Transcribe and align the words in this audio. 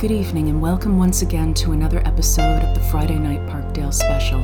Good 0.00 0.12
evening, 0.12 0.48
and 0.48 0.62
welcome 0.62 0.96
once 0.96 1.20
again 1.20 1.52
to 1.52 1.72
another 1.72 1.98
episode 2.06 2.62
of 2.62 2.74
the 2.74 2.80
Friday 2.84 3.18
Night 3.18 3.46
Parkdale 3.46 3.92
Special. 3.92 4.40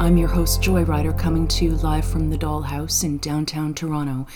I'm 0.00 0.16
your 0.16 0.26
host, 0.26 0.60
Joy 0.60 0.84
Joyrider, 0.84 1.16
coming 1.16 1.46
to 1.46 1.64
you 1.64 1.70
live 1.76 2.04
from 2.04 2.28
the 2.28 2.36
Dollhouse 2.36 3.04
in 3.04 3.18
downtown 3.18 3.74
Toronto 3.74 4.26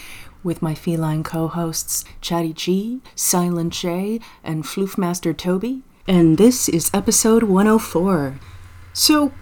with 0.45 0.63
my 0.63 0.77
feline 0.77 1.25
co 1.25 1.49
hosts, 1.49 2.05
Chatty 2.21 2.53
G, 2.53 3.01
Silent 3.17 3.73
J, 3.73 4.21
and 4.45 4.63
Floofmaster 4.63 5.37
Toby. 5.37 5.83
And 6.07 6.39
this 6.39 6.69
is 6.69 6.89
episode 6.95 7.43
104. 7.43 8.39
So, 8.93 9.33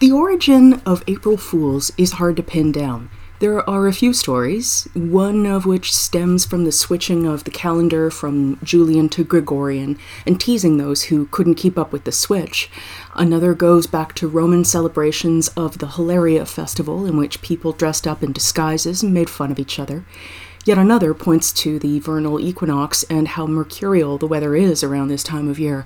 the 0.00 0.12
origin 0.12 0.82
of 0.84 1.02
April 1.06 1.38
Fools 1.38 1.92
is 1.96 2.12
hard 2.12 2.36
to 2.36 2.42
pin 2.42 2.72
down. 2.72 3.08
There 3.42 3.68
are 3.68 3.88
a 3.88 3.92
few 3.92 4.12
stories, 4.12 4.86
one 4.94 5.46
of 5.46 5.66
which 5.66 5.92
stems 5.92 6.44
from 6.46 6.62
the 6.62 6.70
switching 6.70 7.26
of 7.26 7.42
the 7.42 7.50
calendar 7.50 8.08
from 8.08 8.56
Julian 8.62 9.08
to 9.08 9.24
Gregorian 9.24 9.98
and 10.24 10.40
teasing 10.40 10.76
those 10.76 11.06
who 11.06 11.26
couldn't 11.26 11.56
keep 11.56 11.76
up 11.76 11.92
with 11.92 12.04
the 12.04 12.12
switch. 12.12 12.70
Another 13.16 13.52
goes 13.52 13.88
back 13.88 14.14
to 14.14 14.28
Roman 14.28 14.64
celebrations 14.64 15.48
of 15.56 15.78
the 15.78 15.88
Hilaria 15.88 16.46
festival, 16.46 17.04
in 17.04 17.16
which 17.16 17.42
people 17.42 17.72
dressed 17.72 18.06
up 18.06 18.22
in 18.22 18.30
disguises 18.30 19.02
and 19.02 19.12
made 19.12 19.28
fun 19.28 19.50
of 19.50 19.58
each 19.58 19.80
other. 19.80 20.04
Yet 20.64 20.78
another 20.78 21.12
points 21.12 21.52
to 21.64 21.80
the 21.80 21.98
vernal 21.98 22.38
equinox 22.38 23.02
and 23.10 23.26
how 23.26 23.48
mercurial 23.48 24.18
the 24.18 24.28
weather 24.28 24.54
is 24.54 24.84
around 24.84 25.08
this 25.08 25.24
time 25.24 25.48
of 25.48 25.58
year. 25.58 25.84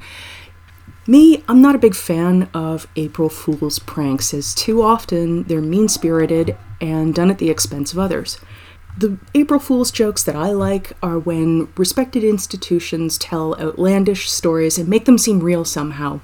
Me, 1.06 1.42
I'm 1.48 1.62
not 1.62 1.74
a 1.74 1.78
big 1.78 1.94
fan 1.94 2.50
of 2.52 2.86
April 2.96 3.30
Fool's 3.30 3.78
pranks, 3.78 4.34
as 4.34 4.54
too 4.54 4.82
often 4.82 5.44
they're 5.44 5.62
mean 5.62 5.88
spirited 5.88 6.58
and 6.80 7.14
done 7.14 7.30
at 7.30 7.38
the 7.38 7.50
expense 7.50 7.92
of 7.92 7.98
others. 7.98 8.38
The 8.98 9.18
April 9.34 9.60
Fool's 9.60 9.90
jokes 9.90 10.22
that 10.22 10.36
I 10.36 10.52
like 10.52 10.92
are 11.02 11.18
when 11.18 11.68
respected 11.76 12.24
institutions 12.24 13.18
tell 13.18 13.54
outlandish 13.60 14.30
stories 14.30 14.78
and 14.78 14.88
make 14.88 15.04
them 15.04 15.18
seem 15.18 15.40
real 15.40 15.66
somehow. 15.66 16.20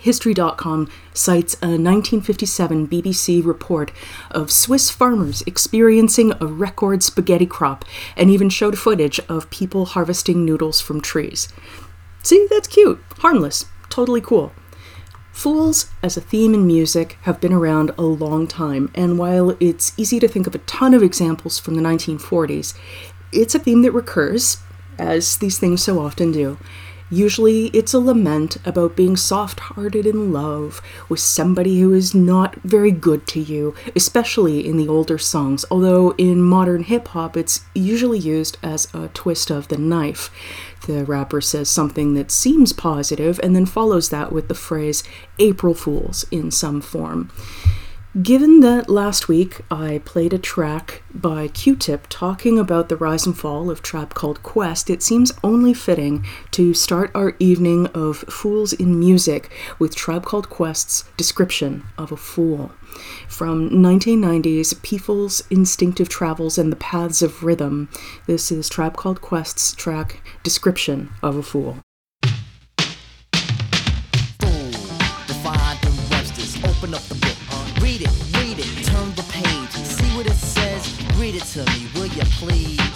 History.com 0.00 0.90
cites 1.12 1.54
a 1.54 1.78
1957 1.78 2.88
BBC 2.88 3.44
report 3.44 3.92
of 4.30 4.50
Swiss 4.50 4.90
farmers 4.90 5.42
experiencing 5.46 6.32
a 6.40 6.46
record 6.46 7.02
spaghetti 7.02 7.46
crop 7.46 7.84
and 8.16 8.30
even 8.30 8.48
showed 8.48 8.78
footage 8.78 9.20
of 9.28 9.50
people 9.50 9.86
harvesting 9.86 10.44
noodles 10.44 10.80
from 10.80 11.00
trees. 11.00 11.48
See, 12.22 12.46
that's 12.50 12.68
cute, 12.68 13.00
harmless, 13.18 13.66
totally 13.90 14.20
cool. 14.20 14.52
Fools 15.38 15.86
as 16.02 16.16
a 16.16 16.20
theme 16.20 16.52
in 16.52 16.66
music 16.66 17.16
have 17.22 17.40
been 17.40 17.52
around 17.52 17.92
a 17.96 18.02
long 18.02 18.48
time, 18.48 18.90
and 18.92 19.20
while 19.20 19.56
it's 19.60 19.92
easy 19.96 20.18
to 20.18 20.26
think 20.26 20.48
of 20.48 20.54
a 20.56 20.66
ton 20.66 20.94
of 20.94 21.02
examples 21.04 21.60
from 21.60 21.76
the 21.76 21.80
1940s, 21.80 22.76
it's 23.30 23.54
a 23.54 23.60
theme 23.60 23.82
that 23.82 23.92
recurs, 23.92 24.56
as 24.98 25.36
these 25.36 25.56
things 25.56 25.80
so 25.80 26.00
often 26.00 26.32
do. 26.32 26.58
Usually, 27.08 27.66
it's 27.68 27.94
a 27.94 28.00
lament 28.00 28.56
about 28.66 28.96
being 28.96 29.16
soft 29.16 29.60
hearted 29.60 30.06
in 30.06 30.32
love 30.32 30.82
with 31.08 31.20
somebody 31.20 31.80
who 31.80 31.94
is 31.94 32.16
not 32.16 32.56
very 32.56 32.90
good 32.90 33.26
to 33.28 33.40
you, 33.40 33.76
especially 33.94 34.66
in 34.66 34.76
the 34.76 34.88
older 34.88 35.18
songs, 35.18 35.64
although 35.70 36.10
in 36.18 36.42
modern 36.42 36.82
hip 36.82 37.06
hop, 37.08 37.36
it's 37.36 37.60
usually 37.76 38.18
used 38.18 38.58
as 38.62 38.92
a 38.92 39.06
twist 39.14 39.50
of 39.50 39.68
the 39.68 39.78
knife. 39.78 40.30
The 40.88 41.04
rapper 41.04 41.42
says 41.42 41.68
something 41.68 42.14
that 42.14 42.30
seems 42.30 42.72
positive 42.72 43.38
and 43.42 43.54
then 43.54 43.66
follows 43.66 44.08
that 44.08 44.32
with 44.32 44.48
the 44.48 44.54
phrase 44.54 45.04
April 45.38 45.74
Fools 45.74 46.24
in 46.30 46.50
some 46.50 46.80
form. 46.80 47.30
Given 48.22 48.60
that 48.60 48.88
last 48.88 49.28
week 49.28 49.60
I 49.70 50.00
played 50.06 50.32
a 50.32 50.38
track 50.38 51.02
by 51.12 51.48
Q 51.48 51.76
Tip 51.76 52.06
talking 52.08 52.58
about 52.58 52.88
the 52.88 52.96
rise 52.96 53.26
and 53.26 53.36
fall 53.36 53.70
of 53.70 53.82
Tribe 53.82 54.14
Called 54.14 54.42
Quest, 54.42 54.88
it 54.88 55.02
seems 55.02 55.30
only 55.44 55.74
fitting 55.74 56.24
to 56.52 56.72
start 56.72 57.10
our 57.14 57.36
evening 57.38 57.88
of 57.88 58.20
Fools 58.20 58.72
in 58.72 58.98
Music 58.98 59.52
with 59.78 59.94
Tribe 59.94 60.24
Called 60.24 60.48
Quest's 60.48 61.04
description 61.18 61.84
of 61.98 62.10
a 62.12 62.16
fool. 62.16 62.72
From 63.28 63.70
1990's 63.70 64.74
People's 64.74 65.42
Instinctive 65.50 66.08
Travels 66.08 66.58
and 66.58 66.72
the 66.72 66.76
Paths 66.76 67.22
of 67.22 67.42
Rhythm, 67.44 67.88
this 68.26 68.50
is 68.50 68.68
Tribe 68.68 68.96
Called 68.96 69.20
Quest's 69.20 69.74
track 69.74 70.22
Description 70.42 71.10
of 71.22 71.36
a 71.36 71.42
Fool. 71.42 71.78
Read 81.18 81.34
it 81.34 81.42
to 81.42 81.58
me, 81.66 81.88
will 81.94 82.06
you 82.06 82.22
please? 82.38 82.87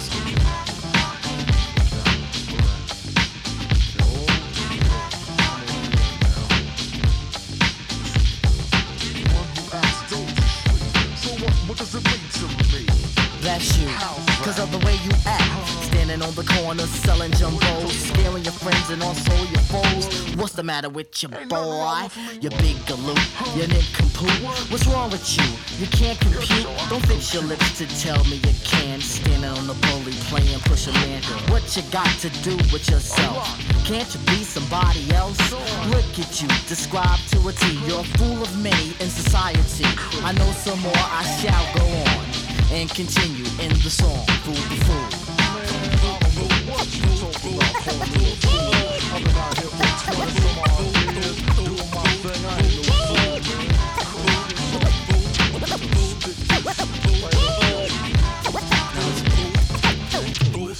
That's 13.43 13.77
you, 13.77 13.87
cause 14.41 14.57
of 14.57 14.71
the 14.71 14.77
way 14.85 14.93
you 15.03 15.11
act. 15.25 15.67
Standing 15.91 16.21
on 16.21 16.33
the 16.33 16.43
corner, 16.43 16.87
selling 17.03 17.29
jumbos, 17.31 17.91
scaring 17.91 18.41
your 18.41 18.53
friends 18.53 18.89
and 18.89 19.03
also 19.03 19.35
your 19.51 19.59
foes. 19.67 20.35
What's 20.37 20.53
the 20.53 20.63
matter 20.63 20.87
with 20.87 21.21
your 21.21 21.31
boy? 21.47 22.07
You 22.39 22.49
big 22.63 22.77
galoot, 22.87 23.19
you 23.57 23.67
nincompoop. 23.67 24.31
What's 24.71 24.87
wrong 24.87 25.11
with 25.11 25.27
you? 25.35 25.43
You 25.77 25.87
can't 25.91 26.17
compete. 26.21 26.65
Don't 26.89 27.05
fix 27.05 27.33
your 27.33 27.43
lips 27.43 27.77
to 27.79 27.85
tell 27.99 28.23
me 28.31 28.37
you 28.37 28.55
can. 28.63 29.01
Standing 29.01 29.43
on 29.43 29.67
the 29.67 29.75
bully, 29.91 30.13
playing 30.31 30.61
push 30.61 30.87
a 30.87 30.93
man. 31.03 31.21
What 31.51 31.75
you 31.75 31.83
got 31.91 32.07
to 32.23 32.29
do 32.47 32.55
with 32.71 32.89
yourself? 32.89 33.43
Can't 33.83 34.07
you 34.15 34.21
be 34.27 34.45
somebody 34.45 35.11
else? 35.11 35.37
Look 35.91 36.07
at 36.17 36.41
you, 36.41 36.47
describe 36.71 37.19
to 37.31 37.49
a 37.49 37.51
T. 37.51 37.77
You're 37.85 37.99
a 37.99 38.17
fool 38.17 38.41
of 38.41 38.63
many 38.63 38.95
in 39.03 39.09
society. 39.11 39.83
I 40.23 40.31
know 40.31 40.49
some 40.63 40.79
more, 40.79 40.93
I 40.95 41.23
shall 41.43 41.65
go 41.75 41.85
on 42.09 42.32
and 42.73 42.89
continue 42.89 43.45
in 43.61 43.69
the 43.69 43.89
song 43.89 44.25
Fool 44.43 44.55
the 44.55 44.83
Fool. 44.85 45.23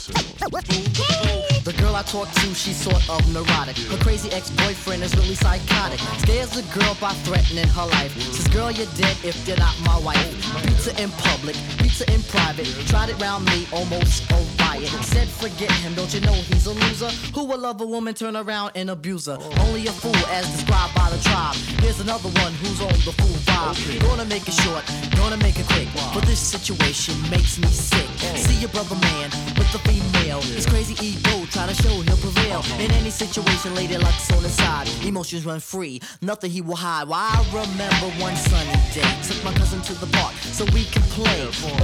The 0.05 1.73
girl 1.79 1.95
I 1.95 2.01
talk 2.01 2.29
to, 2.29 2.53
she's 2.53 2.75
sort 2.75 3.09
of 3.09 3.23
neurotic. 3.33 3.77
Her 3.77 3.97
crazy 4.03 4.29
ex-boyfriend 4.31 5.01
is 5.01 5.15
really 5.15 5.35
psychotic. 5.35 5.99
Scares 6.19 6.49
the 6.49 6.63
girl 6.77 6.97
by 6.99 7.13
threatening 7.23 7.67
her 7.69 7.85
life. 7.85 8.11
Says, 8.19 8.49
girl, 8.49 8.69
you're 8.69 8.91
dead 8.97 9.15
if 9.23 9.47
you're 9.47 9.57
not 9.57 9.73
my 9.85 9.97
wife. 9.99 10.19
Pizza 10.65 10.91
in 11.01 11.09
public, 11.11 11.55
pizza 11.79 12.03
in 12.13 12.21
private. 12.23 12.67
Tried 12.87 13.09
it 13.11 13.21
round 13.21 13.45
me, 13.45 13.65
almost 13.71 14.29
a 14.31 14.45
riot. 14.59 14.89
Said, 15.07 15.29
forget 15.29 15.71
him, 15.71 15.93
don't 15.93 16.13
you 16.13 16.19
know 16.19 16.33
he's 16.33 16.65
a 16.65 16.73
loser? 16.73 17.09
Who 17.33 17.45
will 17.45 17.59
love 17.59 17.79
a 17.79 17.85
woman, 17.85 18.13
turn 18.13 18.35
around 18.35 18.71
and 18.75 18.89
abuse 18.89 19.27
her? 19.27 19.37
Only 19.61 19.87
a 19.87 19.91
fool, 19.91 20.15
as 20.27 20.51
described 20.51 20.95
by 20.95 21.09
the 21.11 21.21
tribe. 21.23 21.55
Here's 21.79 22.01
another 22.01 22.27
one 22.43 22.51
who's 22.59 22.81
on 22.81 22.91
the 23.07 23.13
fool 23.15 23.37
vibe. 23.47 24.01
Gonna 24.01 24.25
make 24.25 24.45
it 24.49 24.53
short, 24.53 24.83
gonna 25.15 25.37
make 25.37 25.57
it 25.59 25.67
quick. 25.67 25.87
But 26.13 26.25
this 26.25 26.39
situation 26.39 27.15
makes 27.29 27.57
me 27.57 27.67
sick. 27.67 28.09
See 28.35 28.59
your 28.59 28.69
brother 28.69 28.95
man 28.95 29.31
the 29.73 29.79
female. 29.79 30.12
His 30.41 30.65
crazy 30.65 30.95
ego, 31.05 31.45
try 31.51 31.67
to 31.67 31.73
show 31.73 31.89
he'll 31.89 32.17
prevail. 32.17 32.63
In 32.79 32.91
any 32.91 33.09
situation, 33.09 33.75
lady 33.75 33.97
luck's 33.97 34.31
on 34.31 34.43
his 34.43 34.53
side. 34.53 34.87
Emotions 35.05 35.45
run 35.45 35.59
free, 35.59 36.01
nothing 36.21 36.51
he 36.51 36.61
will 36.61 36.75
hide. 36.75 37.07
Well, 37.07 37.19
I 37.19 37.43
remember 37.51 38.07
one 38.21 38.35
sunny 38.35 38.73
day. 38.93 39.07
Took 39.23 39.43
my 39.43 39.53
cousin 39.53 39.81
to 39.81 39.93
the 39.93 40.07
park 40.17 40.33
so 40.35 40.65
we 40.73 40.85
could 40.85 41.03
play. 41.13 41.41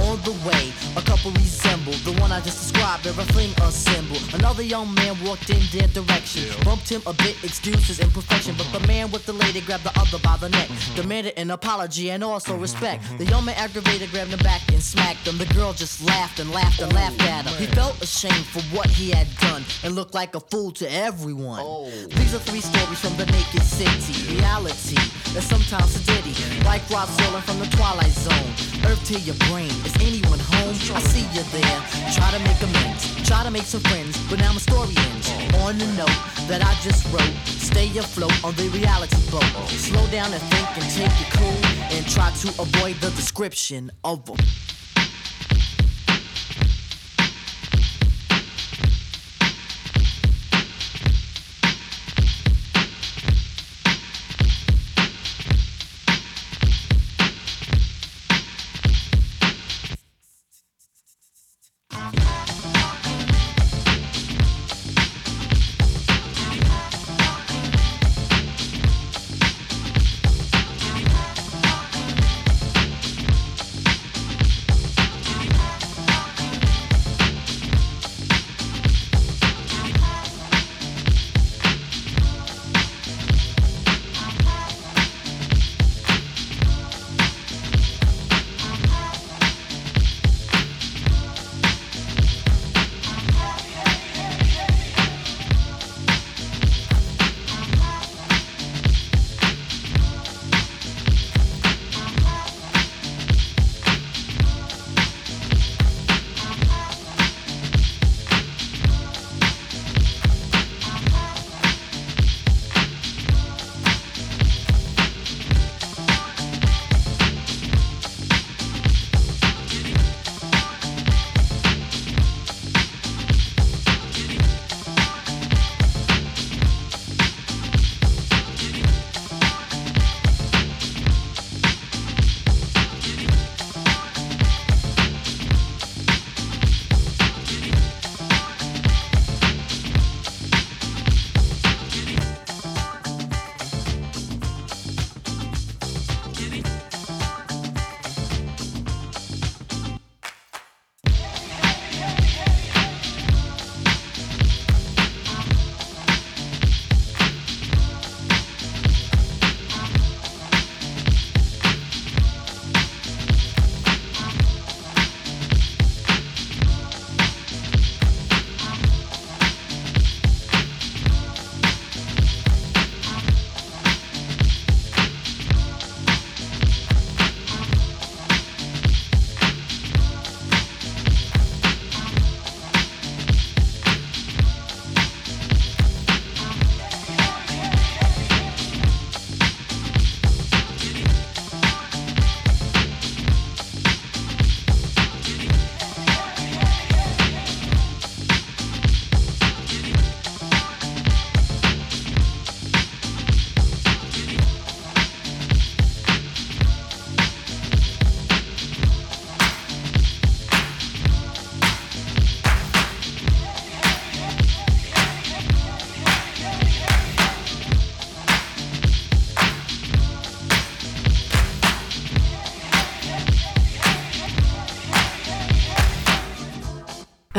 On 0.08 0.20
the 0.22 0.34
way, 0.46 0.72
a 0.96 1.02
couple 1.02 1.30
resembled 1.32 1.96
the 2.04 2.12
one 2.20 2.32
I 2.32 2.40
just 2.40 2.58
described, 2.60 3.06
a 3.06 3.12
fling 3.32 3.52
a 3.62 3.70
symbol. 3.70 4.16
Another 4.34 4.62
young 4.62 4.92
man 4.94 5.16
walked 5.24 5.50
in 5.50 5.62
their 5.72 5.88
direction. 5.88 6.44
Bumped 6.64 6.88
him 6.88 7.02
a 7.06 7.12
bit, 7.12 7.36
excused 7.44 7.86
his 7.86 8.00
imperfection. 8.00 8.54
But 8.56 8.70
the 8.72 8.86
man 8.86 9.10
with 9.10 9.26
the 9.26 9.32
lady 9.32 9.60
grabbed 9.60 9.84
the 9.84 9.98
other 9.98 10.18
by 10.18 10.36
the 10.36 10.48
neck. 10.48 10.68
Demanded 10.94 11.34
an 11.36 11.50
apology 11.50 12.10
and 12.10 12.24
also 12.24 12.56
respect. 12.56 13.04
The 13.18 13.26
young 13.26 13.44
man 13.44 13.54
aggravated, 13.56 14.10
grabbed 14.10 14.30
him 14.30 14.40
back 14.40 14.62
and 14.72 14.82
smacked 14.82 15.26
him. 15.26 15.38
The 15.38 15.46
girl 15.54 15.72
just 15.72 16.02
laughed 16.04 16.40
and 16.40 16.50
laughed 16.50 16.80
and 16.80 16.92
laughed 16.92 17.20
at 17.22 17.46
him. 17.46 17.54
He 17.58 17.66
felt 17.74 18.00
ashamed 18.02 18.39
for 18.42 18.62
what 18.74 18.88
he 18.88 19.10
had 19.10 19.28
done 19.38 19.64
and 19.84 19.94
looked 19.94 20.14
like 20.14 20.34
a 20.34 20.40
fool 20.40 20.70
to 20.72 20.86
everyone. 20.92 21.60
Oh. 21.62 21.90
These 21.90 22.34
are 22.34 22.38
three 22.38 22.60
stories 22.60 23.00
from 23.00 23.16
the 23.16 23.26
naked 23.26 23.62
city. 23.62 24.36
Reality 24.36 24.96
that's 25.32 25.46
sometimes 25.46 25.96
sedity. 25.96 26.34
Like 26.64 26.82
Rod 26.90 27.08
Serling 27.08 27.42
from 27.42 27.58
the 27.60 27.66
Twilight 27.76 28.10
Zone. 28.10 28.50
Earth 28.90 29.02
to 29.06 29.18
your 29.20 29.36
brain. 29.48 29.70
Is 29.86 29.94
anyone 30.00 30.38
home? 30.38 30.74
I 30.96 31.00
see 31.00 31.26
you 31.36 31.44
there. 31.54 31.80
Try 32.14 32.30
to 32.34 32.40
make 32.42 32.60
amends. 32.62 33.06
Try 33.26 33.44
to 33.44 33.50
make 33.50 33.62
some 33.62 33.80
friends. 33.80 34.18
But 34.28 34.40
now 34.40 34.52
my 34.52 34.58
story 34.58 34.94
ends. 34.96 35.30
On 35.62 35.78
the 35.78 35.86
note 35.94 36.20
that 36.48 36.62
I 36.62 36.74
just 36.82 37.06
wrote. 37.12 37.34
Stay 37.46 37.86
afloat 37.96 38.34
on 38.44 38.54
the 38.56 38.68
reality 38.70 39.16
boat. 39.30 39.44
Slow 39.68 40.06
down 40.08 40.32
and 40.32 40.42
think 40.50 40.68
and 40.78 40.86
take 40.90 41.14
it 41.14 41.30
cool. 41.38 41.60
And 41.94 42.06
try 42.10 42.30
to 42.42 42.48
avoid 42.62 42.96
the 42.96 43.10
description 43.10 43.90
of 44.04 44.28
a 44.28 44.34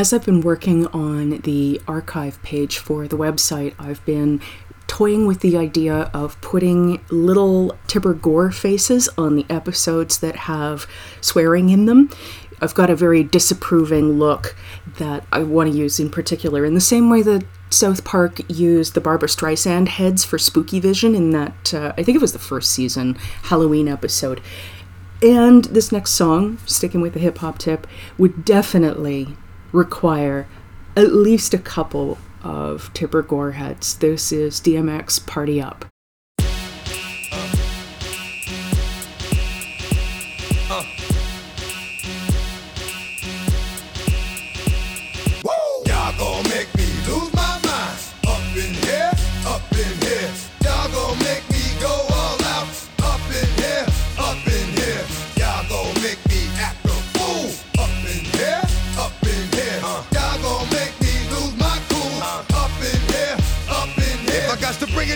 As 0.01 0.13
I've 0.13 0.25
been 0.25 0.41
working 0.41 0.87
on 0.87 1.41
the 1.41 1.79
archive 1.87 2.41
page 2.41 2.79
for 2.79 3.07
the 3.07 3.15
website, 3.15 3.75
I've 3.77 4.03
been 4.03 4.41
toying 4.87 5.27
with 5.27 5.41
the 5.41 5.55
idea 5.55 6.09
of 6.11 6.41
putting 6.41 7.05
little 7.11 7.77
Tipper 7.85 8.15
Gore 8.15 8.49
faces 8.49 9.09
on 9.15 9.35
the 9.35 9.45
episodes 9.47 10.17
that 10.17 10.35
have 10.35 10.87
swearing 11.21 11.69
in 11.69 11.85
them. 11.85 12.09
I've 12.61 12.73
got 12.73 12.89
a 12.89 12.95
very 12.95 13.23
disapproving 13.23 14.17
look 14.17 14.55
that 14.97 15.23
I 15.31 15.43
want 15.43 15.71
to 15.71 15.77
use 15.77 15.99
in 15.99 16.09
particular, 16.09 16.65
in 16.65 16.73
the 16.73 16.81
same 16.81 17.11
way 17.11 17.21
that 17.21 17.45
South 17.69 18.03
Park 18.03 18.39
used 18.49 18.95
the 18.95 19.01
Barbra 19.01 19.29
Streisand 19.29 19.87
heads 19.87 20.25
for 20.25 20.39
Spooky 20.39 20.79
Vision 20.79 21.13
in 21.13 21.29
that, 21.29 21.75
uh, 21.75 21.93
I 21.95 22.01
think 22.01 22.15
it 22.15 22.21
was 22.21 22.33
the 22.33 22.39
first 22.39 22.71
season 22.71 23.19
Halloween 23.43 23.87
episode. 23.87 24.41
And 25.21 25.65
this 25.65 25.91
next 25.91 26.13
song, 26.13 26.57
sticking 26.65 27.01
with 27.01 27.13
the 27.13 27.19
hip 27.19 27.37
hop 27.37 27.59
tip, 27.59 27.85
would 28.17 28.43
definitely 28.43 29.37
require 29.71 30.47
at 30.95 31.13
least 31.13 31.53
a 31.53 31.57
couple 31.57 32.17
of 32.43 32.91
Tipper 32.93 33.21
Gore 33.21 33.51
heads. 33.51 33.97
This 33.97 34.31
is 34.31 34.59
DMX 34.59 35.25
Party 35.25 35.61
Up. 35.61 35.85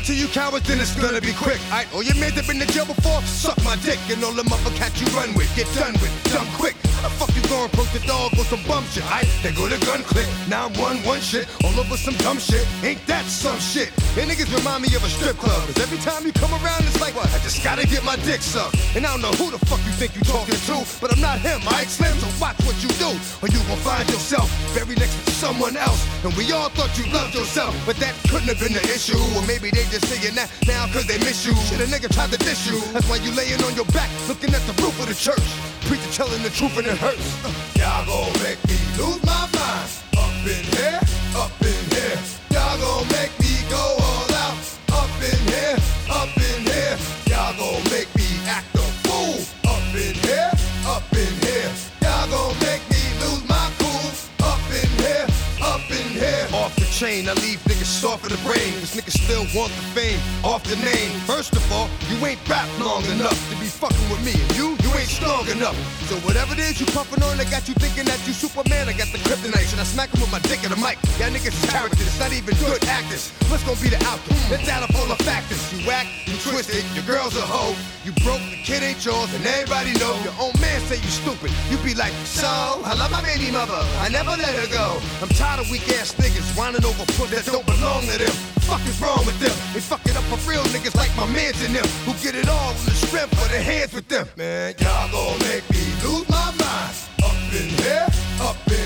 To 0.05 0.13
you 0.13 0.27
cowards, 0.27 0.67
then 0.67 0.79
it's 0.79 0.93
gonna 0.93 1.19
be 1.19 1.33
quick. 1.33 1.59
All 1.93 2.03
your 2.03 2.15
men 2.15 2.33
that 2.35 2.45
been 2.45 2.59
to 2.59 2.67
jail 2.67 2.85
before, 2.85 3.21
suck 3.23 3.57
my 3.63 3.75
dick. 3.77 3.97
And 4.09 4.23
all 4.23 4.33
the 4.33 4.43
motherfuckers 4.43 5.01
you 5.01 5.07
run 5.17 5.33
with, 5.33 5.49
get 5.55 5.65
done 5.73 5.93
with, 5.93 6.13
done 6.31 6.45
quick. 6.53 6.75
How 7.01 7.09
fuck 7.09 7.33
you 7.35 7.41
approach 7.65 7.93
the 7.93 8.01
dog 8.05 8.33
or 8.37 8.45
some 8.45 8.61
bum 8.65 8.83
shit? 8.89 9.05
Alright, 9.05 9.29
they 9.41 9.51
go 9.53 9.69
to 9.69 9.77
gun 9.85 10.01
click. 10.03 10.25
Now 10.49 10.67
I'm 10.67 10.73
one, 10.77 10.97
one 11.05 11.21
shit, 11.21 11.47
all 11.63 11.73
over 11.79 11.97
some 11.97 12.13
dumb 12.25 12.37
shit. 12.37 12.65
Ain't 12.83 13.01
that 13.07 13.25
some 13.25 13.57
shit? 13.59 13.89
And 14.17 14.29
niggas 14.29 14.49
remind 14.53 14.83
me 14.83 14.89
of 14.93 15.03
a 15.03 15.09
strip 15.09 15.37
club. 15.37 15.65
Cause 15.65 15.79
every 15.81 15.97
time 16.01 16.25
you 16.25 16.33
come 16.33 16.53
around, 16.61 16.85
it's 16.85 16.99
like, 17.01 17.15
what? 17.15 17.29
I 17.33 17.39
just 17.39 17.63
gotta 17.63 17.87
get 17.87 18.03
my 18.03 18.17
dick 18.25 18.41
sucked. 18.41 18.77
And 18.95 19.05
I 19.05 19.11
don't 19.13 19.21
know 19.21 19.33
who 19.37 19.49
the 19.49 19.61
fuck 19.65 19.79
you 19.85 19.93
think 19.93 20.15
you 20.15 20.21
talking 20.21 20.57
to, 20.57 20.85
but 21.01 21.13
I'm 21.13 21.21
not 21.21 21.39
him, 21.39 21.61
alright, 21.65 21.89
Slim? 21.89 22.13
So 22.17 22.29
watch 22.41 22.57
what 22.65 22.77
you 22.81 22.89
do, 22.97 23.13
or 23.41 23.47
you 23.53 23.61
gon' 23.69 23.81
find 23.85 24.05
yourself 24.09 24.49
buried 24.73 24.99
next 24.99 25.17
to 25.25 25.31
someone 25.31 25.77
else. 25.77 26.01
And 26.25 26.33
we 26.37 26.51
all 26.51 26.69
thought 26.69 26.93
you 26.97 27.05
loved 27.13 27.33
yourself, 27.33 27.73
but 27.85 27.97
that 27.97 28.13
couldn't 28.29 28.49
have 28.49 28.59
been 28.59 28.73
the 28.73 28.85
issue. 28.89 29.17
Or 29.37 29.45
maybe 29.45 29.69
they 29.69 29.85
just 29.93 29.94
saying 29.99 30.35
that 30.35 30.51
now 30.67 30.87
cause 30.87 31.05
they 31.05 31.17
miss 31.19 31.45
you. 31.45 31.53
Shit, 31.67 31.79
a 31.79 31.85
nigga 31.85 32.13
tried 32.13 32.31
to 32.31 32.37
diss 32.37 32.65
you. 32.67 32.79
That's 32.93 33.07
why 33.09 33.17
you 33.17 33.31
laying 33.31 33.61
on 33.63 33.75
your 33.75 33.85
back, 33.93 34.09
looking 34.27 34.53
at 34.53 34.61
the 34.67 34.73
roof 34.81 34.99
of 34.99 35.07
the 35.07 35.15
church. 35.15 35.45
Preacher 35.87 36.11
telling 36.11 36.41
the 36.43 36.49
truth 36.49 36.77
and 36.77 36.87
it 36.87 36.97
hurts. 36.97 37.45
Uh, 37.45 37.53
y'all 37.77 38.05
gon' 38.05 38.33
make 38.43 38.59
me 38.67 38.77
lose 38.97 39.21
my 39.23 39.47
mind. 39.53 39.89
Up 40.17 40.33
in 40.43 40.65
here, 40.77 40.99
up 41.35 41.51
in 41.61 41.81
here. 41.93 42.17
Y'all 42.51 42.77
gon' 42.79 43.07
make 43.13 43.33
me 43.39 43.53
go 43.69 43.77
all 43.77 44.33
out. 44.33 44.57
Up 44.91 45.11
in 45.21 45.39
here, 45.47 45.77
up 46.09 46.33
in 46.35 46.59
here. 46.65 46.97
Y'all 47.29 47.53
gon' 47.57 47.83
make 47.91 48.09
me 48.15 48.27
act 48.47 48.73
a 48.75 48.85
fool. 49.05 49.39
Up 49.69 49.83
in 49.93 50.15
here, 50.25 50.51
up 50.87 51.05
in 51.13 51.33
here. 51.45 51.71
Y'all 52.01 52.27
gon' 52.29 52.57
make 52.65 52.83
me 52.89 53.03
lose 53.21 53.43
my 53.47 53.69
cool. 53.77 54.09
Up 54.41 54.61
in 54.73 54.89
here, 55.01 55.27
up 55.61 55.85
in 55.91 56.07
here. 56.17 56.47
Off 56.53 56.75
the 56.75 56.85
chain, 56.89 57.29
I 57.29 57.33
leave 57.33 57.63
soft 58.05 58.25
of 58.25 58.37
the 58.37 58.43
brain. 58.45 58.71
Cause 58.77 58.93
niggas 58.93 59.17
still 59.17 59.45
want 59.57 59.73
the 59.73 59.85
fame 59.97 60.19
off 60.45 60.63
the 60.63 60.77
name. 60.77 61.09
First 61.25 61.55
of 61.55 61.63
all, 61.73 61.89
you 62.09 62.23
ain't 62.23 62.37
rap 62.47 62.69
long 62.79 63.03
enough 63.05 63.39
to 63.49 63.55
be 63.57 63.65
fucking 63.65 64.07
with 64.11 64.23
me. 64.23 64.33
And 64.37 64.51
you 64.55 64.84
ain't 64.97 65.09
strong 65.09 65.47
enough. 65.49 65.75
So 66.07 66.15
whatever 66.27 66.53
it 66.53 66.59
is 66.59 66.79
you 66.79 66.85
puffin' 66.87 67.23
on, 67.23 67.39
I 67.39 67.45
got 67.45 67.67
you 67.67 67.75
thinking 67.75 68.05
that 68.05 68.19
you 68.27 68.33
Superman. 68.33 68.87
I 68.89 68.93
got 68.93 69.09
the 69.11 69.19
kryptonite. 69.25 69.69
Should 69.69 69.79
I 69.79 69.87
smack 69.87 70.09
him 70.13 70.21
with 70.21 70.31
my 70.31 70.39
dick 70.47 70.63
in 70.63 70.69
the 70.69 70.79
mic? 70.79 70.97
Y'all 71.17 71.33
niggas 71.33 71.55
is 71.55 71.65
characters, 71.71 72.19
not 72.19 72.31
even 72.31 72.55
good 72.61 72.83
actors. 72.85 73.31
What's 73.49 73.63
gonna 73.63 73.79
be 73.81 73.89
the 73.89 74.01
outcome? 74.05 74.37
It's 74.53 74.69
out 74.69 74.87
of 74.87 74.95
all 74.95 75.07
the 75.07 75.19
factors. 75.23 75.59
You 75.73 75.85
whack, 75.87 76.07
you 76.25 76.37
twisted, 76.39 76.85
your 76.93 77.05
girl's 77.05 77.35
a 77.35 77.41
hoe. 77.41 77.75
You 78.05 78.13
broke, 78.21 78.43
the 78.53 78.61
kid 78.61 78.83
ain't 78.83 79.01
yours, 79.03 79.33
and 79.33 79.45
everybody 79.45 79.93
know. 79.97 80.13
Your 80.21 80.37
own 80.39 80.53
man 80.61 80.79
say 80.85 80.97
you 81.01 81.11
stupid. 81.11 81.51
You 81.69 81.77
be 81.81 81.93
like, 81.97 82.13
so, 82.25 82.47
I 82.85 82.93
love 82.93 83.11
my 83.11 83.21
baby 83.21 83.51
mother. 83.51 83.81
I 83.99 84.09
never 84.09 84.37
let 84.37 84.53
her 84.53 84.69
go. 84.69 85.01
I'm 85.21 85.29
tired 85.33 85.59
of 85.59 85.69
weak 85.71 85.87
ass 85.97 86.13
niggas 86.15 86.55
whining 86.57 86.85
over 86.85 87.05
foot 87.17 87.29
that 87.33 87.45
don't 87.45 87.65
belong 87.65 88.05
to 88.07 88.17
them. 88.17 88.35
Fuck 88.65 88.81
is 88.89 88.99
wrong 88.99 89.21
with 89.25 89.37
them? 89.39 89.53
They 89.73 89.79
fuck 89.79 90.01
it 90.05 90.17
up 90.17 90.23
for 90.25 90.41
real 90.49 90.63
niggas 90.73 90.95
like 90.95 91.13
my 91.15 91.27
mans 91.29 91.61
and 91.61 91.75
them 91.75 91.85
who 92.01 92.13
get 92.23 92.33
it 92.33 92.49
all 92.49 92.71
in 92.71 92.85
the 92.85 92.97
strength 92.97 93.33
of 93.33 93.49
their 93.51 93.61
hands 93.61 93.93
with 93.93 94.07
them. 94.07 94.27
Man, 94.37 94.73
y'all 94.85 95.09
gon' 95.11 95.39
make 95.39 95.65
me 95.71 95.83
lose 96.03 96.29
my 96.29 96.47
mind. 96.61 96.93
Up 97.27 97.53
in 97.59 97.69
here, 97.81 98.07
up 98.39 98.57
in 98.67 98.84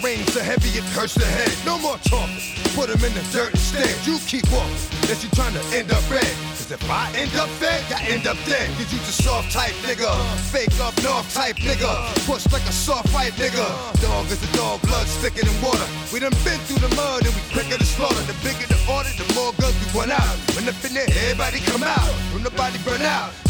down 0.00 0.26
so 0.32 0.40
heavy 0.40 0.78
it 0.78 0.84
hurts 0.96 1.14
the 1.14 1.24
head. 1.24 1.52
No 1.66 1.78
more 1.78 1.98
talking. 2.08 2.40
Put 2.72 2.88
him 2.88 3.04
in 3.04 3.12
the 3.12 3.24
dirt 3.32 3.52
instead. 3.52 3.92
You 4.06 4.18
keep 4.24 4.48
walking. 4.50 4.72
Unless 5.02 5.24
you 5.24 5.30
trying 5.30 5.52
to 5.54 5.64
end 5.76 5.92
up 5.92 6.02
red. 6.10 6.24
Cause 6.56 6.70
if 6.70 6.82
I 6.90 7.12
end 7.16 7.34
up 7.36 7.48
fed, 7.60 7.84
I 7.92 8.00
end 8.08 8.26
up 8.26 8.36
dead. 8.46 8.68
Cause 8.76 8.92
you 8.92 8.98
the 8.98 9.12
soft 9.12 9.52
type 9.52 9.74
nigga. 9.84 10.08
Fake 10.48 10.72
up 10.80 10.96
north 11.02 11.28
type 11.34 11.56
nigga. 11.56 11.92
Push 12.26 12.50
like 12.52 12.64
a 12.64 12.72
soft 12.72 13.08
fight 13.10 13.32
nigga. 13.34 13.66
Dog 14.00 14.26
is 14.26 14.40
a 14.40 14.56
dog, 14.56 14.80
blood 14.82 15.06
thicker 15.20 15.44
than 15.44 15.56
water. 15.62 15.86
We 16.12 16.20
done 16.20 16.36
been 16.44 16.60
through 16.64 16.80
the 16.80 16.94
mud 16.96 17.26
and 17.26 17.34
we 17.34 17.42
quicker 17.52 17.76
to 17.76 17.84
slaughter. 17.84 18.24
The 18.24 18.36
bigger 18.40 18.66
the 18.72 18.80
order, 18.88 19.10
the 19.20 19.26
more 19.34 19.52
guns 19.60 19.76
we 19.84 20.00
run 20.00 20.10
out. 20.10 20.36
When 20.56 20.64
in 20.64 20.94
there, 20.94 21.10
everybody 21.28 21.60
come 21.68 21.82
out. 21.82 22.08
When 22.32 22.42
the 22.42 22.50
body 22.50 22.78
burn 22.84 23.02
out. 23.02 23.49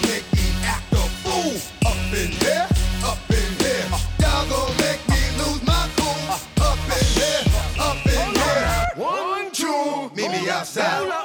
Meet 10.81 11.20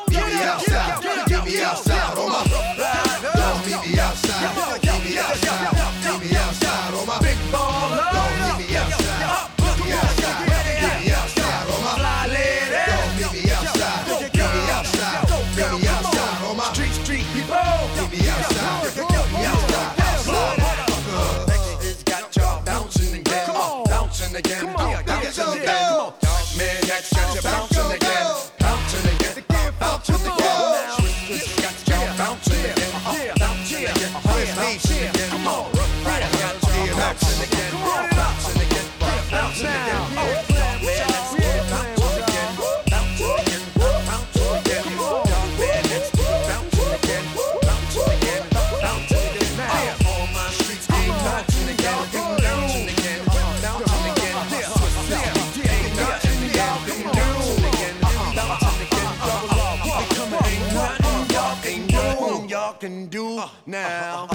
now. 63.77 64.29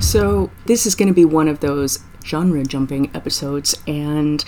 So, 0.00 0.50
this 0.66 0.86
is 0.86 0.94
going 0.94 1.08
to 1.08 1.14
be 1.14 1.24
one 1.24 1.48
of 1.48 1.60
those 1.60 2.00
genre 2.24 2.62
jumping 2.64 3.10
episodes, 3.14 3.74
and 3.86 4.44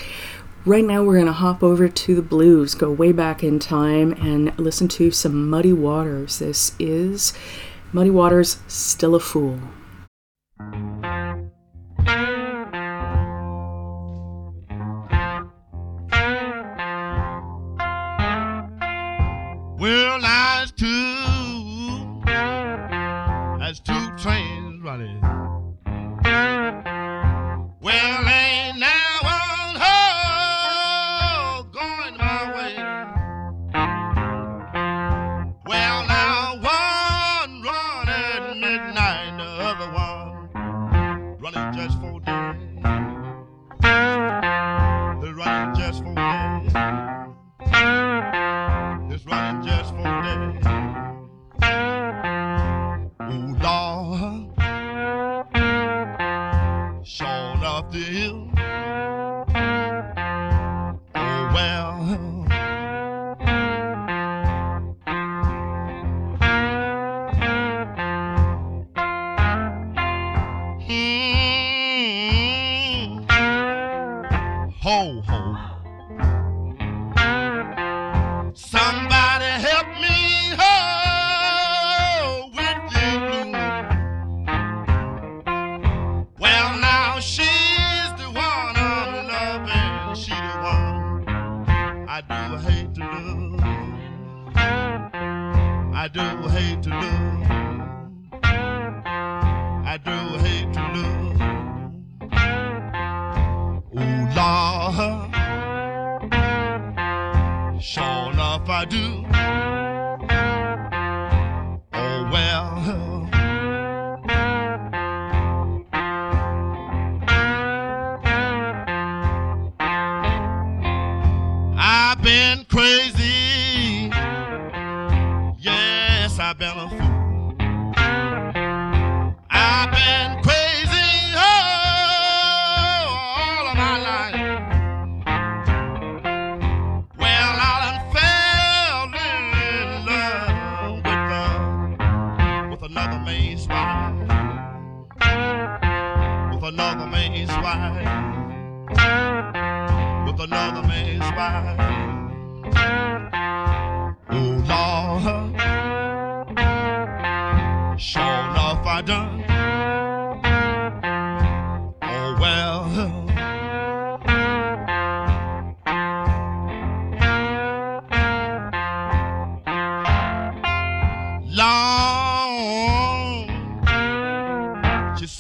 right 0.65 0.85
now 0.85 1.03
we're 1.03 1.15
going 1.15 1.27
to 1.27 1.33
hop 1.33 1.63
over 1.63 1.89
to 1.89 2.15
the 2.15 2.23
blues, 2.23 2.75
go 2.75 2.91
way 2.91 3.13
back 3.13 3.43
in 3.43 3.59
time, 3.59 4.13
and 4.13 4.57
listen 4.59 4.89
to 4.89 5.11
some 5.11 5.49
Muddy 5.49 5.73
Waters. 5.73 6.39
This 6.39 6.73
is 6.79 7.33
Muddy 7.93 8.11
Waters, 8.11 8.59
Still 8.69 9.15
a 9.15 9.21
Fool. 9.21 9.61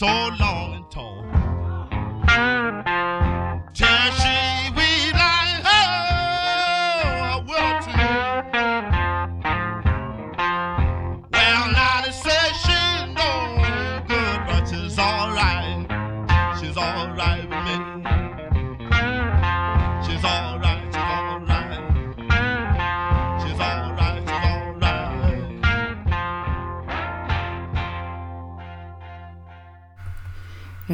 So 0.00 0.06
long 0.06 0.49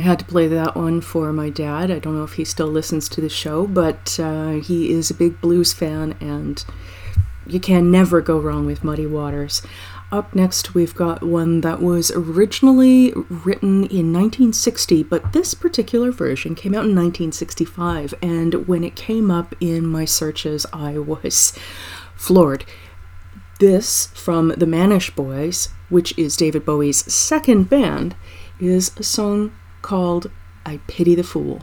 had 0.06 0.20
to 0.20 0.24
play 0.24 0.46
that 0.48 0.76
one 0.76 1.00
for 1.00 1.32
my 1.32 1.50
dad. 1.50 1.90
I 1.90 1.98
don't 1.98 2.16
know 2.16 2.24
if 2.24 2.34
he 2.34 2.44
still 2.44 2.68
listens 2.68 3.08
to 3.10 3.20
the 3.20 3.28
show, 3.28 3.66
but 3.66 4.18
uh, 4.18 4.52
he 4.52 4.90
is 4.90 5.10
a 5.10 5.14
big 5.14 5.40
blues 5.40 5.72
fan, 5.72 6.16
and 6.20 6.64
you 7.46 7.60
can 7.60 7.90
never 7.90 8.20
go 8.20 8.38
wrong 8.38 8.66
with 8.66 8.84
Muddy 8.84 9.06
Waters. 9.06 9.62
Up 10.12 10.34
next, 10.34 10.74
we've 10.74 10.94
got 10.94 11.24
one 11.24 11.62
that 11.62 11.82
was 11.82 12.12
originally 12.12 13.12
written 13.28 13.84
in 13.86 14.12
1960, 14.12 15.02
but 15.02 15.32
this 15.32 15.54
particular 15.54 16.12
version 16.12 16.54
came 16.54 16.72
out 16.74 16.86
in 16.86 16.94
1965. 16.94 18.14
And 18.22 18.68
when 18.68 18.84
it 18.84 18.94
came 18.94 19.32
up 19.32 19.54
in 19.60 19.84
my 19.84 20.04
searches, 20.04 20.64
I 20.72 20.98
was 20.98 21.58
floored. 22.14 22.64
This, 23.58 24.06
from 24.08 24.48
the 24.50 24.66
Manish 24.66 25.14
Boys, 25.16 25.70
which 25.88 26.16
is 26.16 26.36
David 26.36 26.64
Bowie's 26.64 27.12
second 27.12 27.68
band, 27.68 28.14
is 28.60 28.92
a 28.96 29.02
song 29.02 29.52
called 29.86 30.28
I 30.64 30.80
Pity 30.88 31.14
the 31.14 31.22
Fool. 31.22 31.60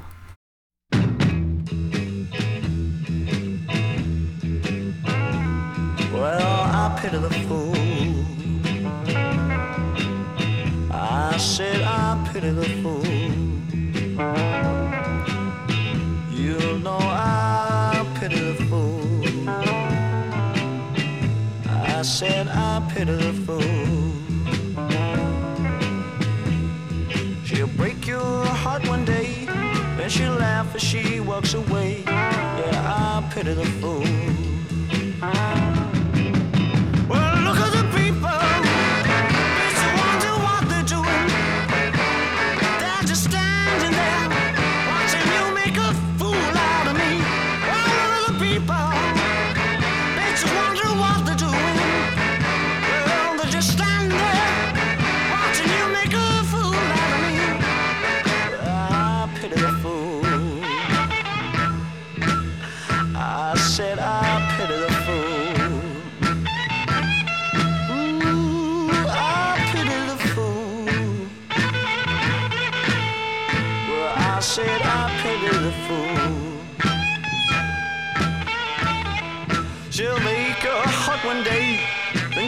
Well, 6.13 6.57
I 6.81 6.97
pity 7.01 7.17
the 7.17 7.29
fool. 7.47 7.75
I 10.89 11.35
said 11.37 11.81
I 11.81 12.29
pity 12.31 12.51
the 12.51 12.69
fool. 12.81 13.03
You 16.31 16.79
know 16.79 16.99
I 17.01 18.07
pity 18.17 18.39
the 18.39 18.55
fool. 18.69 19.01
I 21.67 22.01
said 22.03 22.47
I 22.47 22.89
pity 22.93 23.15
the 23.15 23.33
fool. 23.45 24.02
Heart 28.63 28.87
one 28.87 29.03
day, 29.03 29.43
then 29.97 30.09
she 30.09 30.25
laughs 30.25 30.73
laugh 30.73 30.75
as 30.75 30.81
she 30.81 31.19
walks 31.19 31.53
away. 31.53 32.03
Yeah, 32.07 33.21
I 33.21 33.29
pity 33.33 33.53
the 33.53 33.65
fool. 33.81 35.72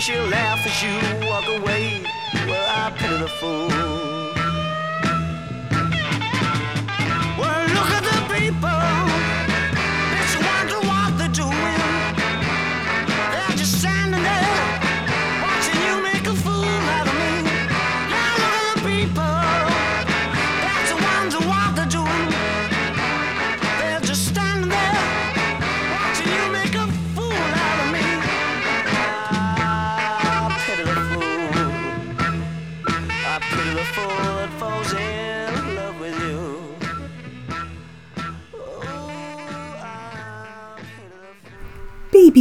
she'll 0.05 0.27
laugh 0.27 0.63
as 0.67 0.83
you 0.83 1.27
walk 1.27 1.47
away. 1.47 2.03
Well, 2.45 2.67
I 2.69 2.91
pity 2.91 3.17
the 3.17 3.27
fool. 3.27 4.14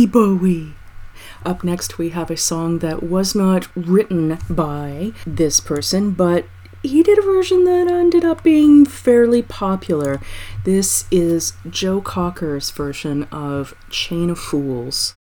Bowie. 0.07 0.75
Up 1.45 1.62
next, 1.62 1.99
we 1.99 2.11
have 2.11 2.31
a 2.31 2.37
song 2.37 2.79
that 2.79 3.03
was 3.03 3.35
not 3.35 3.69
written 3.77 4.38
by 4.49 5.12
this 5.27 5.61
person, 5.61 6.12
but 6.12 6.47
he 6.83 7.03
did 7.03 7.19
a 7.19 7.23
version 7.23 7.64
that 7.64 7.90
ended 7.90 8.25
up 8.25 8.43
being 8.43 8.85
fairly 8.85 9.43
popular. 9.43 10.21
This 10.64 11.07
is 11.11 11.55
Joe 11.69 12.01
Cocker's 12.01 12.71
version 12.71 13.25
of 13.25 13.75
Chain 13.90 14.31
of 14.31 14.38
Fools. 14.38 15.14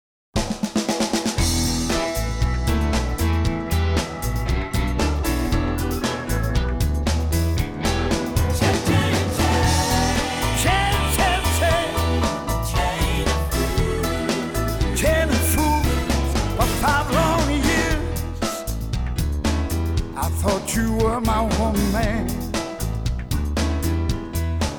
were 21.13 21.21
my 21.21 21.43
woman. 21.59 22.27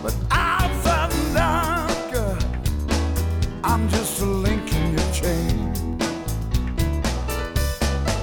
But 0.02 0.16
outside 0.32 1.14
locker, 1.32 2.38
uh, 2.40 3.64
I'm 3.64 3.88
just 3.90 4.20
a 4.20 4.26
link 4.26 4.74
in 4.74 4.98
your 4.98 5.12
chain. 5.12 5.56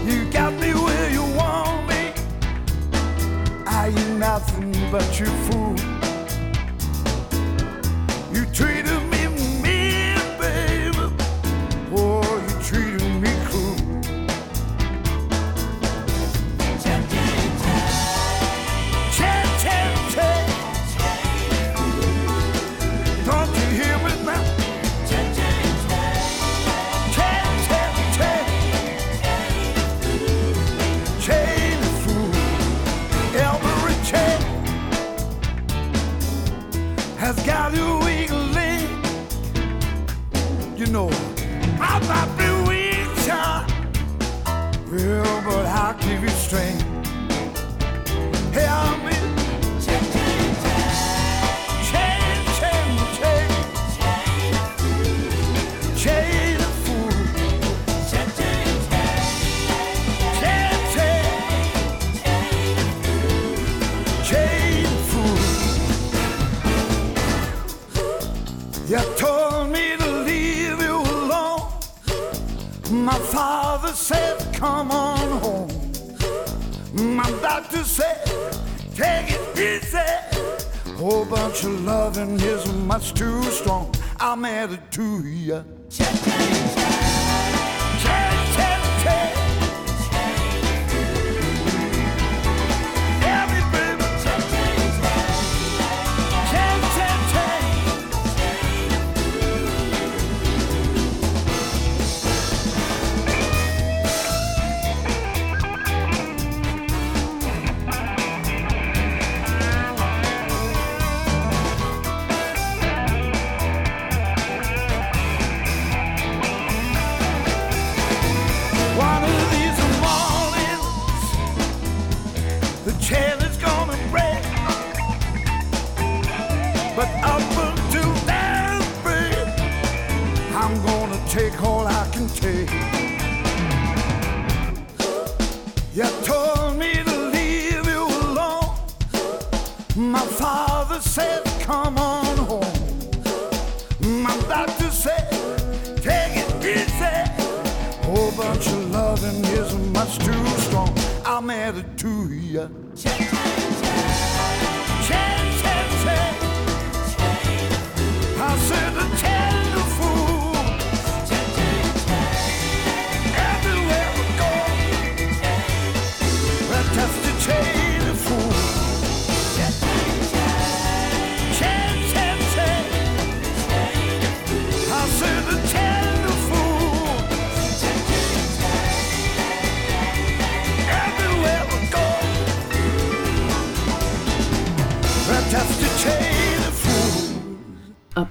You 0.04 0.28
got 0.32 0.52
me 0.54 0.74
where 0.74 1.10
you 1.10 1.22
want 1.38 1.86
me. 1.88 2.12
I 3.66 3.92
you 3.96 4.18
nothing 4.18 4.72
but 4.90 5.20
you 5.20 5.26
fool? 5.26 5.99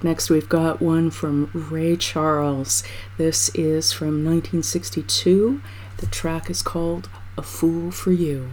Next, 0.10 0.32
we've 0.32 0.50
got 0.50 0.82
one 0.82 1.12
from 1.12 1.52
Ray 1.54 1.96
Charles. 1.96 2.82
This 3.20 3.50
is 3.50 3.94
from 3.94 4.26
1962. 4.26 5.62
The 5.98 6.08
track 6.08 6.50
is 6.50 6.64
called 6.64 7.08
A 7.38 7.44
Fool 7.44 7.92
for 7.92 8.12
You. 8.12 8.50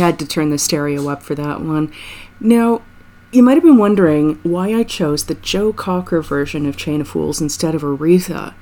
had 0.00 0.18
to 0.18 0.26
turn 0.26 0.50
the 0.50 0.58
stereo 0.58 1.08
up 1.08 1.22
for 1.22 1.34
that 1.34 1.60
one. 1.60 1.92
Now, 2.40 2.82
you 3.32 3.42
might 3.42 3.54
have 3.54 3.62
been 3.62 3.78
wondering 3.78 4.40
why 4.42 4.74
I 4.74 4.82
chose 4.82 5.24
the 5.24 5.34
Joe 5.36 5.72
Cocker 5.72 6.20
version 6.20 6.66
of 6.66 6.76
Chain 6.76 7.00
of 7.00 7.08
Fools 7.08 7.40
instead 7.40 7.74
of 7.74 7.82
Aretha. 7.82 8.54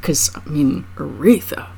Because, 0.00 0.30
I 0.34 0.48
mean, 0.48 0.84
Aretha. 0.96 1.68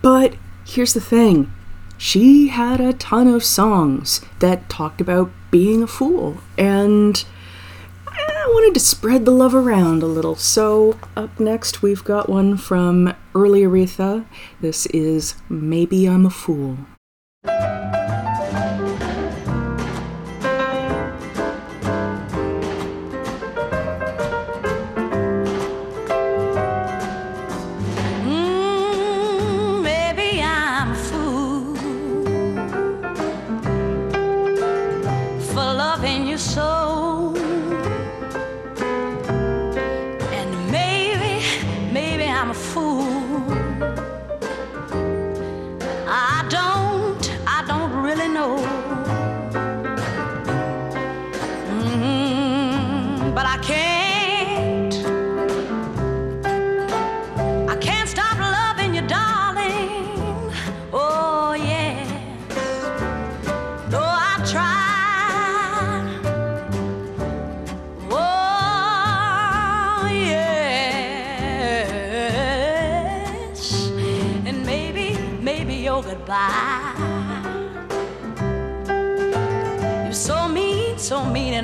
But 0.00 0.34
here's 0.64 0.94
the 0.94 1.00
thing 1.00 1.52
she 1.98 2.48
had 2.48 2.80
a 2.80 2.92
ton 2.92 3.28
of 3.28 3.44
songs 3.44 4.20
that 4.40 4.68
talked 4.68 5.00
about 5.00 5.30
being 5.50 5.82
a 5.82 5.86
fool, 5.86 6.38
and 6.58 7.24
I 8.08 8.46
wanted 8.48 8.74
to 8.74 8.80
spread 8.80 9.24
the 9.24 9.30
love 9.30 9.54
around 9.54 10.02
a 10.02 10.06
little. 10.06 10.34
So, 10.34 10.98
up 11.16 11.38
next, 11.38 11.80
we've 11.82 12.02
got 12.02 12.28
one 12.28 12.56
from 12.56 13.14
early 13.34 13.62
Aretha. 13.62 14.24
This 14.60 14.86
is 14.86 15.36
Maybe 15.48 16.06
I'm 16.06 16.26
a 16.26 16.30
Fool. 16.30 16.78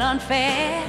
unfair. 0.09 0.88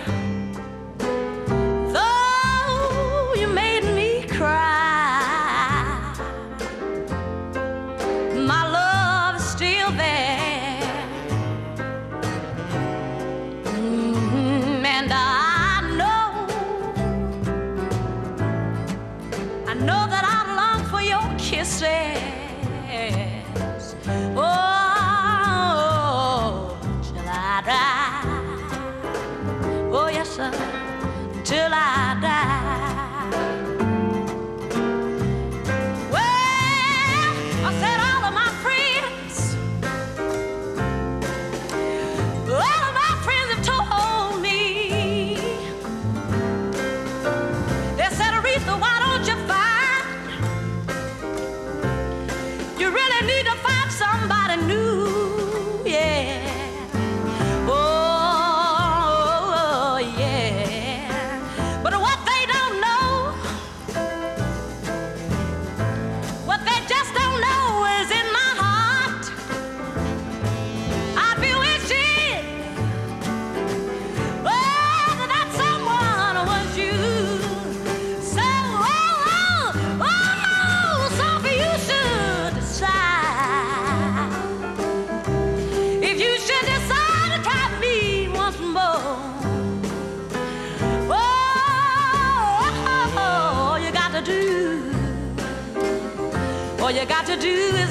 Got 97.09 97.25
to 97.25 97.35
do 97.37 97.49
is 97.49 97.88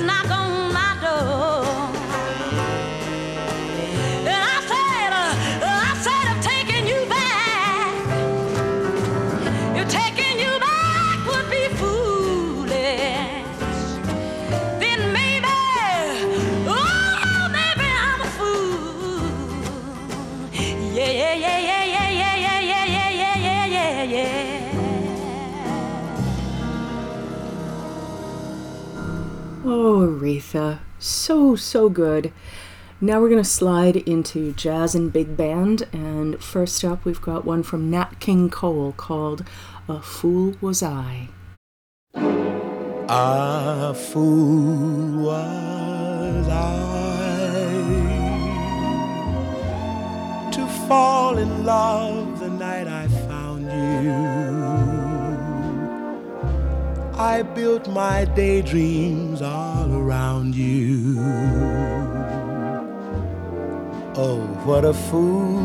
Aretha. 30.48 30.80
So, 30.98 31.56
so 31.56 31.88
good. 31.88 32.32
Now 33.00 33.20
we're 33.20 33.28
going 33.28 33.42
to 33.42 33.48
slide 33.48 33.96
into 33.96 34.52
jazz 34.52 34.94
and 34.94 35.12
big 35.12 35.36
band. 35.36 35.86
And 35.92 36.42
first 36.42 36.84
up, 36.84 37.04
we've 37.04 37.20
got 37.20 37.44
one 37.44 37.62
from 37.62 37.90
Nat 37.90 38.18
King 38.20 38.50
Cole 38.50 38.92
called 38.96 39.44
A 39.88 40.00
Fool 40.00 40.56
Was 40.60 40.82
I. 40.82 41.28
A 42.14 43.94
fool 43.94 45.22
was 45.22 46.48
I 46.48 46.88
to 50.52 50.66
fall 50.86 51.38
in 51.38 51.64
love 51.64 52.40
the 52.40 52.50
night 52.50 52.86
I 52.86 53.08
found 53.08 53.64
you. 54.04 54.48
I 57.18 57.42
built 57.42 57.88
my 57.88 58.26
daydreams 58.26 59.40
all 59.40 59.87
around 60.08 60.54
you. 60.54 61.18
Oh, 64.16 64.40
what 64.64 64.86
a 64.86 64.94
fool 64.94 65.60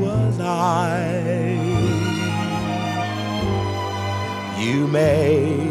was 0.00 0.40
I. 0.40 1.52
You 4.58 4.88
made 4.88 5.70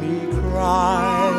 me 0.00 0.32
cry. 0.40 1.30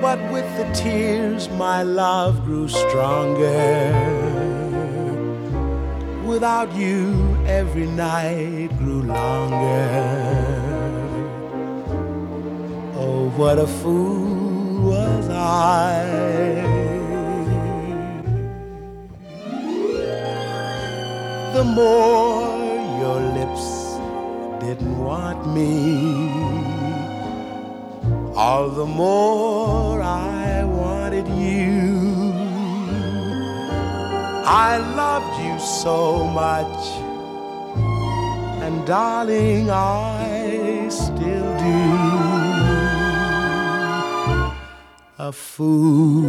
But 0.00 0.20
with 0.30 0.48
the 0.56 0.72
tears, 0.72 1.48
my 1.50 1.82
love 1.82 2.44
grew 2.44 2.68
stronger. 2.68 3.90
Without 6.24 6.72
you, 6.76 7.36
every 7.44 7.86
night 7.88 8.68
grew 8.78 9.02
longer. 9.02 10.47
What 13.18 13.58
a 13.58 13.66
fool 13.66 14.80
was 14.90 15.28
I. 15.28 16.04
The 21.54 21.64
more 21.64 22.58
your 23.02 23.20
lips 23.38 23.66
didn't 24.64 24.98
want 24.98 25.46
me, 25.54 26.30
all 28.34 28.68
the 28.70 28.86
more 28.86 30.00
I 30.02 30.64
wanted 30.64 31.28
you. 31.28 32.32
I 34.44 34.78
loved 35.02 35.34
you 35.44 35.58
so 35.60 36.24
much, 36.26 36.78
and 38.64 38.86
darling, 38.86 39.70
I 39.70 40.88
still 40.90 41.58
do. 41.58 42.27
A 45.20 45.32
fool 45.32 46.22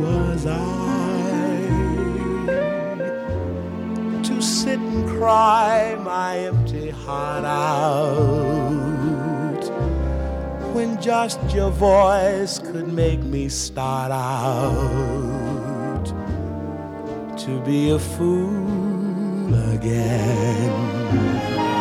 was 0.00 0.46
I 0.46 1.66
to 4.22 4.40
sit 4.40 4.78
and 4.78 5.08
cry 5.08 5.96
my 6.00 6.38
empty 6.38 6.90
heart 6.90 7.44
out 7.44 9.64
when 10.74 11.02
just 11.02 11.40
your 11.52 11.72
voice 11.72 12.60
could 12.60 12.86
make 12.86 13.24
me 13.24 13.48
start 13.48 14.12
out 14.12 16.06
to 17.36 17.60
be 17.62 17.90
a 17.90 17.98
fool 17.98 19.52
again. 19.72 21.75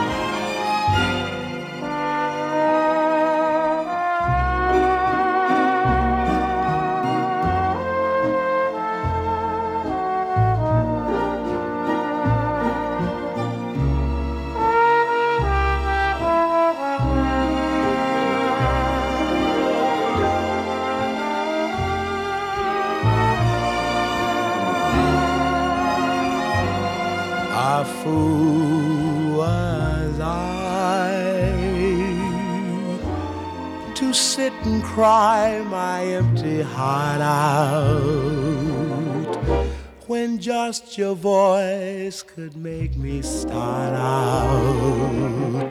Your 40.98 41.16
voice 41.16 42.22
could 42.24 42.56
make 42.56 42.96
me 42.96 43.22
start 43.22 43.94
out 43.94 45.70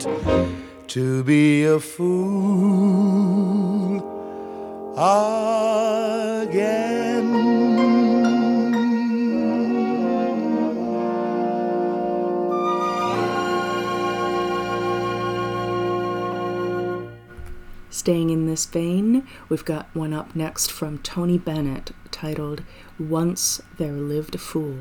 to 0.87 1.23
be 1.23 1.63
a 1.63 1.79
fool 1.79 2.15
again. 4.97 6.75
Staying 17.89 18.29
in 18.29 18.45
this 18.45 18.65
vein, 18.67 19.25
we've 19.49 19.65
got 19.65 19.87
one 19.95 20.13
up 20.13 20.35
next 20.35 20.71
from 20.71 20.99
Tony 20.99 21.39
Bennett 21.39 21.91
titled 22.11 22.61
Once 22.99 23.61
There 23.77 23.93
Lived 23.93 24.35
a 24.35 24.37
Fool. 24.37 24.77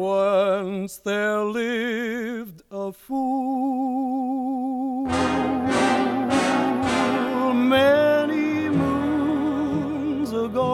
Once 0.00 0.96
there 0.96 1.44
lived 1.44 2.62
a 2.70 2.90
fool 2.90 3.44
many 7.52 8.70
moons 8.70 10.32
ago. 10.32 10.70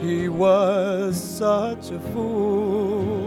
He 0.00 0.28
was 0.28 1.22
such 1.22 1.92
a 1.92 2.00
fool. 2.12 3.22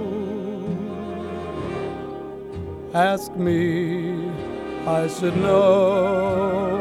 Ask 2.94 3.34
me, 3.38 4.30
I 4.86 5.08
should 5.08 5.38
know. 5.38 6.81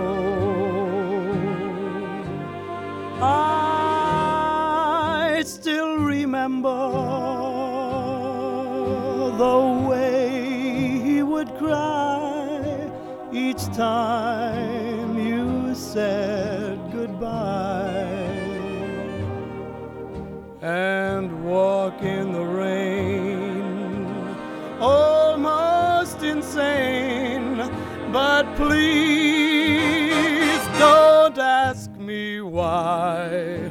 Remember 6.30 6.78
the 9.36 9.88
way 9.88 10.98
he 11.02 11.22
would 11.22 11.48
cry 11.56 12.90
each 13.32 13.64
time 13.76 15.18
you 15.18 15.74
said 15.74 16.78
goodbye 16.92 18.06
and 20.62 21.44
walk 21.44 22.02
in 22.02 22.32
the 22.32 22.44
rain, 22.44 24.06
almost 24.80 26.22
insane. 26.22 27.56
But 28.12 28.44
please 28.56 29.29
why. 32.70 33.70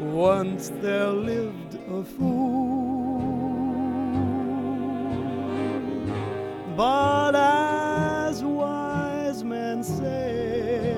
Once 0.00 0.64
there 0.82 1.12
lived 1.32 1.74
a 1.98 2.02
fool, 2.02 3.24
but 6.76 7.34
as 7.36 8.42
wise 8.42 9.40
men 9.44 9.82
say, 9.82 10.94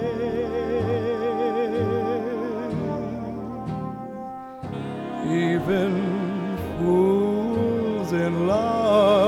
even 5.48 5.92
fools 6.78 8.10
in 8.12 8.34
love, 8.48 9.25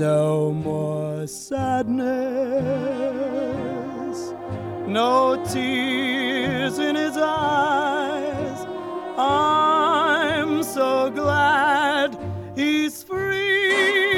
no 0.00 0.50
more 0.52 1.26
sadness, 1.26 1.90
no 4.86 5.36
tears 5.52 6.78
in 6.78 6.96
his 6.96 7.18
eyes. 7.18 8.66
I'm 9.18 10.62
so 10.62 11.10
glad 11.10 12.16
he's 12.56 13.02
free. 13.02 14.16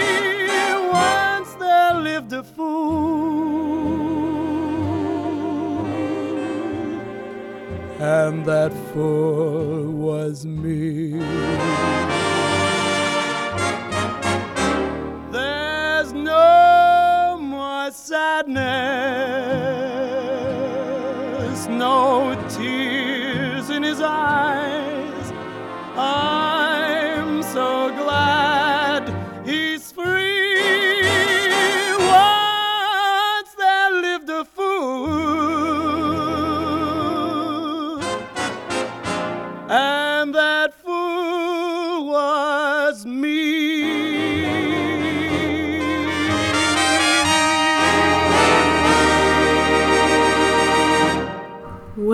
Once 0.88 1.52
there 1.54 1.94
lived 1.94 2.32
a 2.32 2.44
fool, 2.44 3.42
and 7.98 8.46
that 8.46 8.72
fool 8.92 9.90
was 9.90 10.46
me. 10.46 12.01
Sadness, 18.12 18.52
no 21.66 22.34
tears 22.50 23.70
in 23.70 23.82
his 23.82 24.02
eyes. 24.02 25.32
I'm 25.96 27.42
so 27.42 27.88
glad 27.96 28.41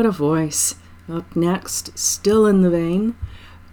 a 0.09 0.11
voice. 0.11 0.75
Up 1.07 1.37
next, 1.37 1.99
still 1.99 2.47
in 2.47 2.63
the 2.63 2.71
vein, 2.71 3.15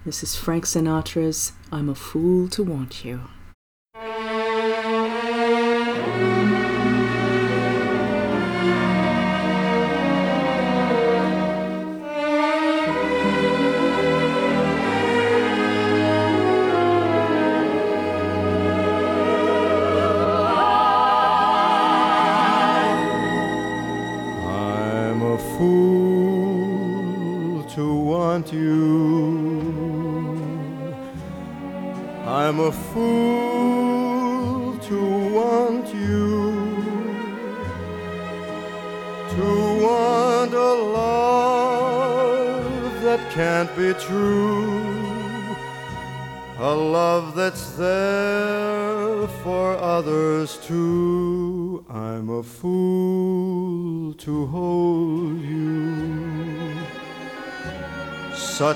this 0.06 0.22
is 0.22 0.36
Frank 0.36 0.66
Sinatra's 0.66 1.54
I'm 1.72 1.88
a 1.88 1.96
Fool 1.96 2.50
to 2.50 2.62
Want 2.62 3.06
You. 3.06 3.22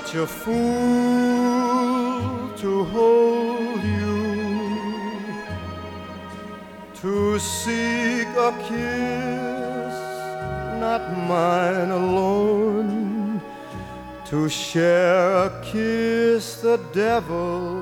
Such 0.02 0.14
a 0.14 0.26
fool 0.26 0.56
to 2.56 2.84
hold 2.84 3.82
you. 3.84 5.34
To 7.02 7.38
seek 7.38 8.28
a 8.28 8.52
kiss, 8.66 9.94
not 10.80 11.02
mine 11.28 11.90
alone 11.90 13.42
to 14.24 14.48
share 14.48 15.44
a 15.44 15.50
kiss 15.62 16.62
the 16.62 16.78
devil 16.94 17.79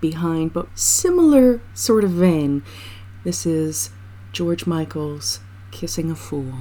Behind, 0.00 0.52
but 0.52 0.68
similar 0.78 1.60
sort 1.74 2.04
of 2.04 2.10
vein. 2.10 2.62
This 3.24 3.44
is 3.44 3.90
George 4.32 4.66
Michael's 4.66 5.40
Kissing 5.70 6.10
a 6.10 6.14
Fool. 6.14 6.54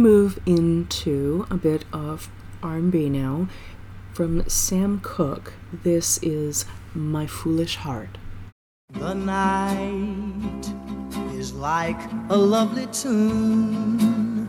move 0.00 0.40
into 0.46 1.46
a 1.50 1.56
bit 1.56 1.84
of 1.92 2.30
R&B 2.62 3.10
now 3.10 3.48
from 4.14 4.48
Sam 4.48 4.98
Cooke. 5.02 5.52
This 5.72 6.18
is 6.22 6.64
My 6.94 7.26
Foolish 7.26 7.76
Heart. 7.76 8.16
The 8.94 9.12
night 9.12 10.72
is 11.34 11.52
like 11.52 12.00
a 12.30 12.36
lovely 12.36 12.86
tune. 12.86 14.48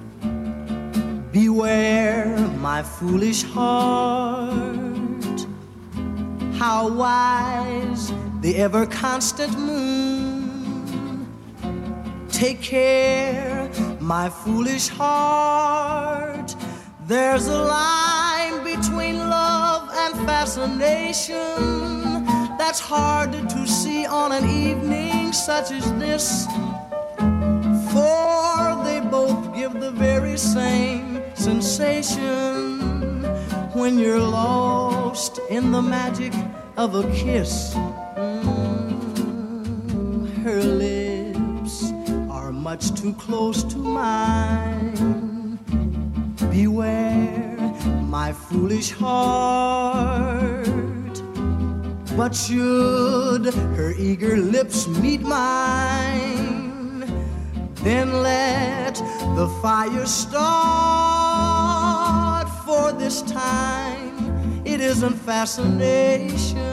Beware 1.34 2.38
my 2.60 2.82
foolish 2.82 3.44
heart. 3.44 4.56
How 6.54 6.88
wise 6.88 8.14
the 8.40 8.56
ever 8.56 8.86
constant 8.86 9.58
moon. 9.60 11.28
Take 12.30 12.62
care 12.62 13.41
my 14.02 14.30
foolish 14.30 14.90
heart. 14.90 16.56
There's 17.06 17.48
a 17.48 17.58
line 17.58 18.64
between 18.64 19.18
love 19.18 19.90
and 19.94 20.16
fascination 20.26 22.26
that's 22.58 22.80
hard 22.80 23.32
to 23.32 23.68
see 23.68 24.06
on 24.06 24.32
an 24.32 24.50
evening 24.50 25.34
such 25.34 25.72
as 25.72 25.94
this. 26.00 26.48
For 27.94 28.82
they 28.84 29.02
both 29.02 29.54
give 29.54 29.74
the 29.74 29.92
very 29.92 30.38
same 30.38 31.22
sensation 31.36 32.80
when 33.74 34.00
you're 34.00 34.20
lost 34.20 35.40
in 35.50 35.72
the 35.72 35.82
magic 35.82 36.34
of 36.76 36.96
a 36.96 37.04
kiss. 37.12 37.76
Much 42.72 42.88
too 43.02 43.14
close 43.16 43.64
to 43.64 43.78
mine. 43.78 45.60
Beware, 46.50 47.58
my 48.18 48.32
foolish 48.32 48.92
heart. 48.92 50.56
But 52.16 52.34
should 52.34 53.54
her 53.76 53.92
eager 53.98 54.38
lips 54.38 54.88
meet 54.88 55.20
mine, 55.20 57.04
then 57.84 58.24
let 58.24 58.96
the 59.36 59.50
fire 59.62 60.06
start. 60.06 60.38
For 62.66 62.94
this 62.94 63.22
time, 63.24 64.16
it 64.64 64.80
isn't 64.80 65.18
fascination, 65.32 66.64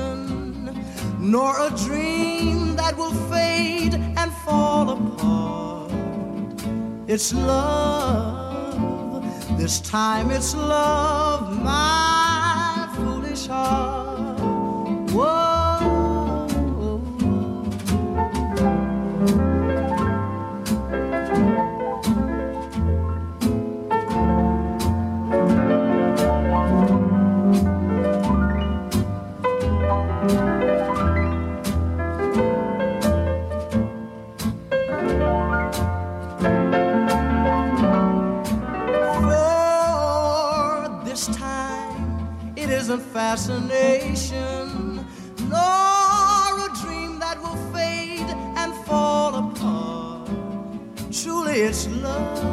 nor 1.19 1.59
a 1.59 1.71
dream 1.87 2.77
that 2.77 2.97
will 2.97 3.17
fade 3.33 3.95
and 3.95 4.33
fall 4.45 4.91
apart. 4.91 5.48
It's 7.11 7.33
love, 7.33 9.25
this 9.57 9.81
time 9.81 10.31
it's 10.31 10.55
love, 10.55 11.59
my 11.65 12.87
foolish 12.95 13.47
heart. 13.47 14.39
Whoa. 15.13 15.48
Fascination, 43.19 45.05
nor 45.51 46.51
a 46.67 46.71
dream 46.81 47.19
that 47.19 47.37
will 47.43 47.59
fade 47.75 48.31
and 48.61 48.73
fall 48.87 49.35
apart. 49.35 50.31
Truly, 51.11 51.63
it's 51.69 51.89
love. 51.89 52.47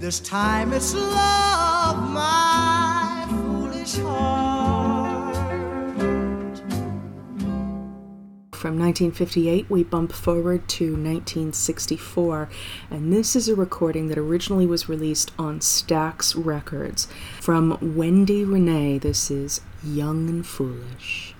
This 0.00 0.18
time, 0.20 0.72
it's 0.72 0.94
love, 0.94 2.10
my 2.10 3.26
foolish 3.28 3.98
heart. 3.98 4.51
From 8.62 8.78
1958, 8.78 9.68
we 9.68 9.82
bump 9.82 10.12
forward 10.12 10.68
to 10.68 10.92
1964, 10.92 12.48
and 12.92 13.12
this 13.12 13.34
is 13.34 13.48
a 13.48 13.56
recording 13.56 14.06
that 14.06 14.16
originally 14.18 14.68
was 14.68 14.88
released 14.88 15.32
on 15.36 15.58
Stax 15.58 16.32
Records. 16.36 17.08
From 17.40 17.76
Wendy 17.96 18.44
Rene, 18.44 18.98
this 18.98 19.32
is 19.32 19.62
Young 19.82 20.28
and 20.28 20.46
Foolish. 20.46 21.31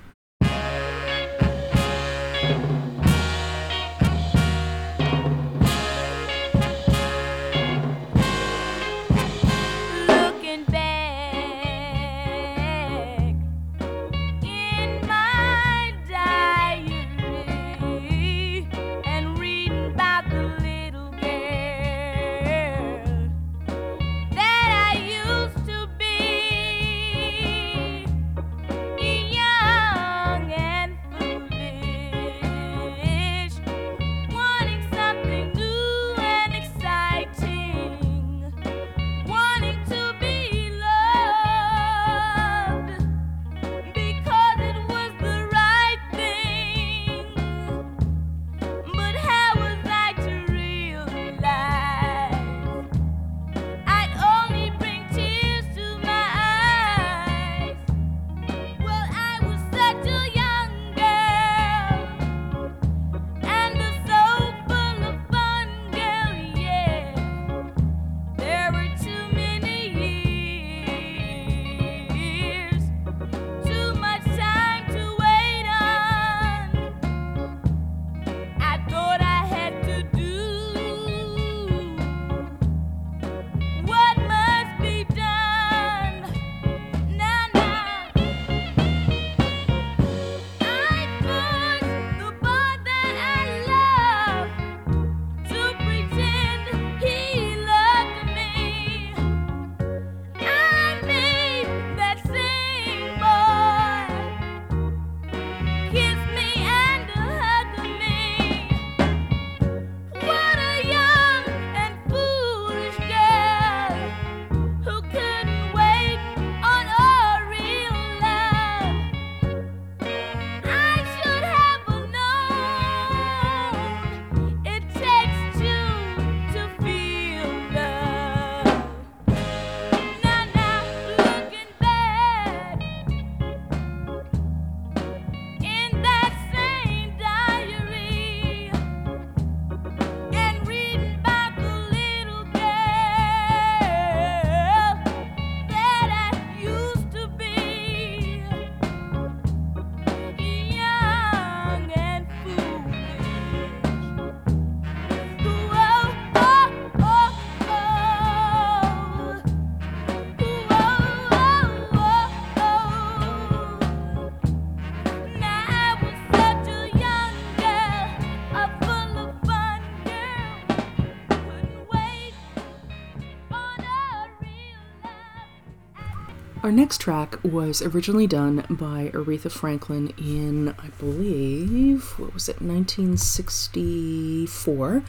Our 176.73 176.79
next 176.79 177.03
track 177.03 177.39
was 177.45 177.83
originally 177.83 178.27
done 178.27 178.65
by 178.71 179.11
Aretha 179.13 179.53
Franklin 179.53 180.15
in, 180.17 180.71
I 180.79 180.89
believe, 180.99 182.19
what 182.19 182.33
was 182.33 182.49
it, 182.49 182.63
1964. 182.63 185.03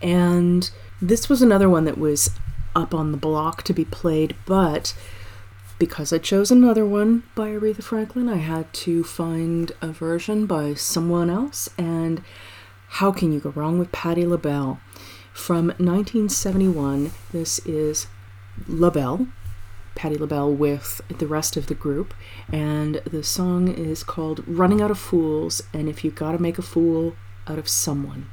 And 0.00 0.70
this 1.02 1.28
was 1.28 1.42
another 1.42 1.68
one 1.68 1.84
that 1.84 1.98
was 1.98 2.30
up 2.74 2.94
on 2.94 3.12
the 3.12 3.18
block 3.18 3.62
to 3.64 3.74
be 3.74 3.84
played, 3.84 4.34
but 4.46 4.94
because 5.78 6.14
I 6.14 6.18
chose 6.18 6.50
another 6.50 6.86
one 6.86 7.24
by 7.34 7.48
Aretha 7.48 7.82
Franklin, 7.82 8.30
I 8.30 8.36
had 8.36 8.72
to 8.72 9.04
find 9.04 9.70
a 9.82 9.88
version 9.88 10.46
by 10.46 10.72
someone 10.72 11.28
else. 11.28 11.68
And 11.76 12.22
how 12.88 13.12
can 13.12 13.32
you 13.32 13.40
go 13.40 13.50
wrong 13.50 13.78
with 13.78 13.92
Patti 13.92 14.24
LaBelle? 14.24 14.80
From 15.34 15.66
1971, 15.76 17.10
this 17.32 17.58
is 17.66 18.06
LaBelle, 18.66 19.26
Patti 19.94 20.16
LaBelle 20.16 20.52
with 20.54 21.00
the 21.08 21.26
rest 21.26 21.56
of 21.56 21.66
the 21.66 21.74
group, 21.74 22.14
and 22.50 22.96
the 23.04 23.22
song 23.22 23.68
is 23.68 24.02
called 24.02 24.42
Running 24.46 24.80
Out 24.80 24.90
of 24.90 24.98
Fools, 24.98 25.62
and 25.72 25.88
if 25.88 26.04
you 26.04 26.10
gotta 26.10 26.38
make 26.38 26.58
a 26.58 26.62
fool 26.62 27.14
out 27.46 27.58
of 27.58 27.68
someone. 27.68 28.30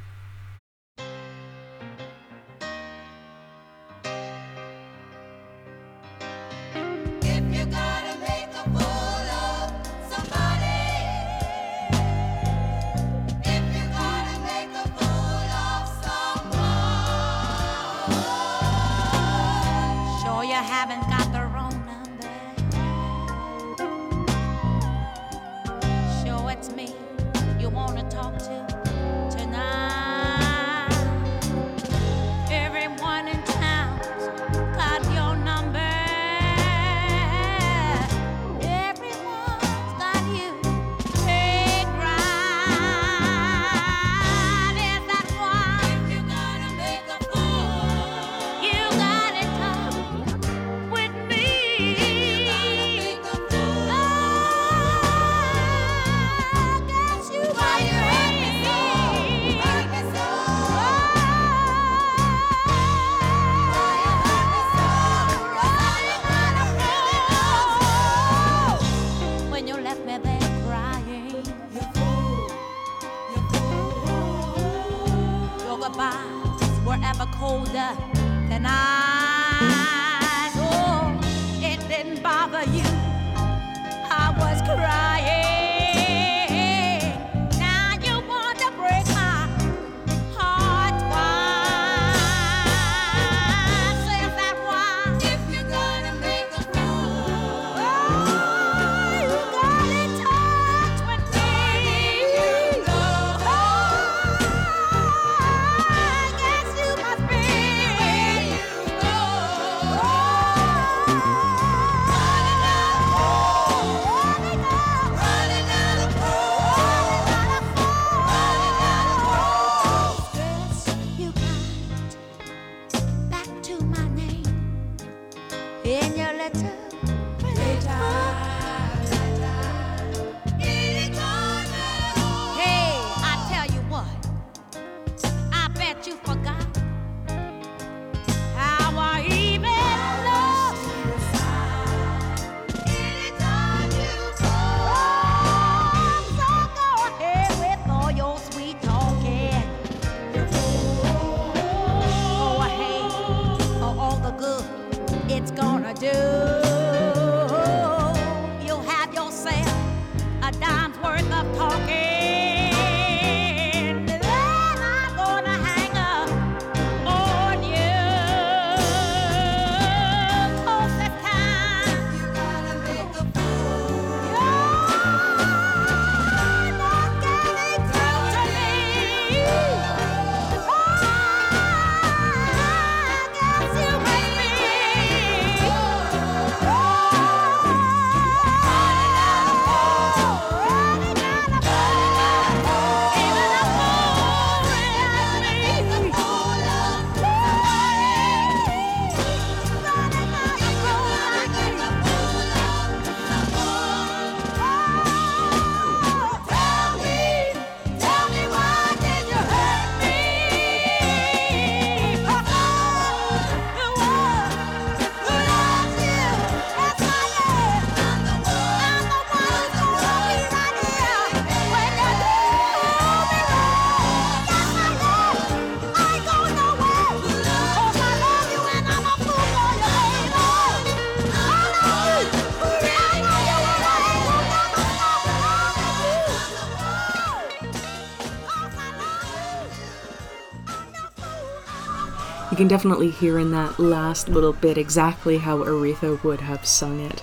definitely 242.70 243.10
hear 243.10 243.36
in 243.36 243.50
that 243.50 243.80
last 243.80 244.28
little 244.28 244.52
bit 244.52 244.78
exactly 244.78 245.38
how 245.38 245.58
Aretha 245.58 246.22
would 246.22 246.42
have 246.42 246.64
sung 246.64 247.00
it. 247.00 247.20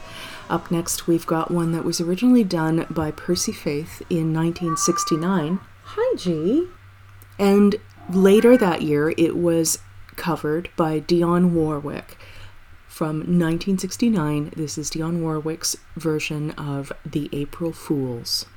Up 0.50 0.70
next, 0.70 1.08
we've 1.08 1.26
got 1.26 1.50
one 1.50 1.72
that 1.72 1.86
was 1.86 2.02
originally 2.02 2.44
done 2.44 2.86
by 2.90 3.12
Percy 3.12 3.54
Faith 3.54 4.02
in 4.10 4.34
1969. 4.34 5.62
Hi, 5.84 6.16
G. 6.18 6.68
And 7.40 7.78
later 8.10 8.58
that 8.58 8.82
year, 8.82 9.14
it 9.18 9.38
was 9.38 9.80
covered 10.18 10.70
by 10.76 11.00
Dionne 11.00 11.52
Warwick. 11.52 12.18
From 12.86 13.20
1969, 13.20 14.52
this 14.54 14.78
is 14.78 14.90
Dionne 14.90 15.22
Warwick's 15.22 15.78
version 15.96 16.52
of 16.52 16.92
The 17.06 17.30
April 17.32 17.72
Fools. 17.72 18.48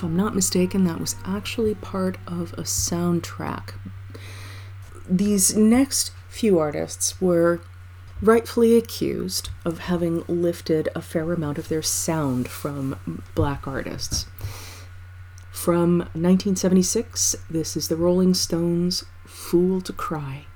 if 0.00 0.04
I'm 0.04 0.16
not 0.16 0.34
mistaken, 0.34 0.84
that 0.84 0.98
was 0.98 1.14
actually 1.26 1.74
part 1.74 2.16
of 2.26 2.54
a 2.54 2.62
soundtrack. 2.62 3.74
These 5.06 5.54
next 5.54 6.12
few 6.30 6.58
artists 6.58 7.20
were 7.20 7.60
rightfully 8.22 8.78
accused 8.78 9.50
of 9.62 9.80
having 9.80 10.24
lifted 10.26 10.88
a 10.94 11.02
fair 11.02 11.30
amount 11.30 11.58
of 11.58 11.68
their 11.68 11.82
sound 11.82 12.48
from 12.48 13.22
black 13.34 13.68
artists. 13.68 14.24
From 15.50 15.98
1976, 15.98 17.36
this 17.50 17.76
is 17.76 17.88
the 17.88 17.96
Rolling 17.96 18.32
Stones' 18.32 19.04
Fool 19.26 19.82
to 19.82 19.92
Cry. 19.92 20.46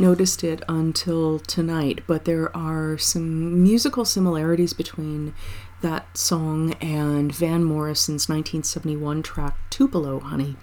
noticed 0.00 0.42
it 0.42 0.62
until 0.68 1.38
tonight, 1.38 2.00
but 2.06 2.24
there 2.24 2.54
are 2.56 2.96
some 2.98 3.62
musical 3.62 4.04
similarities 4.04 4.72
between 4.72 5.34
that 5.82 6.16
song 6.16 6.72
and 6.80 7.32
Van 7.34 7.62
Morrison's 7.62 8.28
1971 8.28 9.22
track 9.22 9.56
Tupelo 9.70 10.20
Honey. 10.20 10.56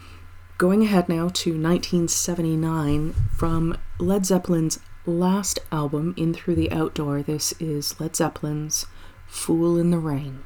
Going 0.58 0.84
ahead 0.84 1.08
now 1.08 1.30
to 1.30 1.52
1979 1.52 3.14
from 3.36 3.78
Led 4.00 4.26
Zeppelin's 4.26 4.80
last 5.06 5.60
album, 5.72 6.14
In 6.18 6.34
Through 6.34 6.56
the 6.56 6.72
Outdoor, 6.72 7.22
this 7.22 7.54
is 7.60 8.00
Led 8.00 8.16
Zeppelin's 8.16 8.88
Fool 9.28 9.78
in 9.78 9.92
the 9.92 10.00
Rain. 10.00 10.44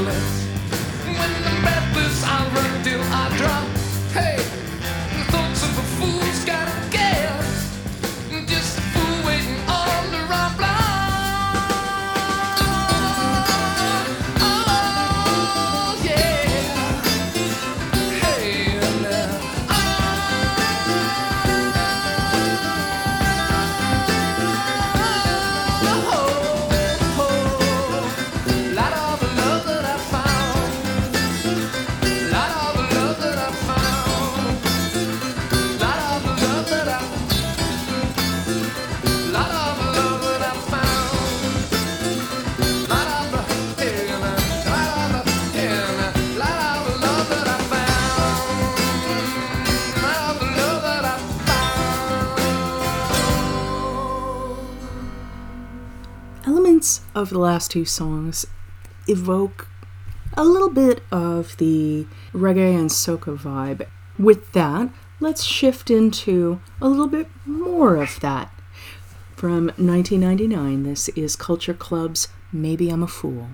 endless. 0.00 0.49
of 57.20 57.28
the 57.28 57.38
last 57.38 57.70
two 57.70 57.84
songs 57.84 58.46
evoke 59.06 59.68
a 60.34 60.44
little 60.44 60.70
bit 60.70 61.02
of 61.12 61.54
the 61.58 62.06
reggae 62.32 62.74
and 62.74 62.88
soca 62.88 63.36
vibe. 63.36 63.86
With 64.18 64.52
that, 64.52 64.90
let's 65.20 65.44
shift 65.44 65.90
into 65.90 66.60
a 66.80 66.88
little 66.88 67.08
bit 67.08 67.28
more 67.44 67.96
of 67.96 68.18
that. 68.20 68.50
From 69.36 69.66
1999, 69.76 70.82
this 70.84 71.08
is 71.10 71.36
Culture 71.36 71.74
Club's 71.74 72.28
Maybe 72.52 72.88
I'm 72.88 73.02
a 73.02 73.06
Fool. 73.06 73.48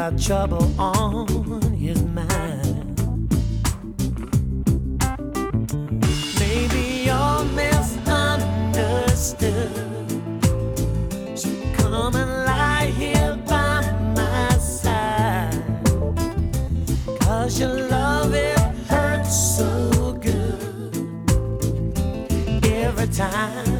got 0.00 0.16
trouble 0.18 0.80
on 0.80 1.60
his 1.74 2.02
mind. 2.04 2.96
Maybe 6.38 7.02
you're 7.04 7.44
misunderstood. 7.54 9.70
So 11.38 11.50
come 11.76 12.16
and 12.16 12.46
lie 12.46 12.90
here 12.96 13.36
by 13.46 13.82
my 14.16 14.56
side. 14.56 15.52
Cause 17.20 17.60
your 17.60 17.86
love, 17.90 18.32
it 18.32 18.58
hurts 18.88 19.58
so 19.58 20.14
good 20.14 20.96
every 22.64 23.06
time. 23.08 23.79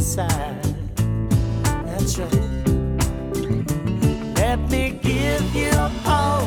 side. 0.00 0.62
That's 1.64 2.18
right. 2.18 2.32
Let 4.36 4.58
me 4.70 4.98
give 5.02 5.54
you 5.54 5.72
all. 6.06 6.45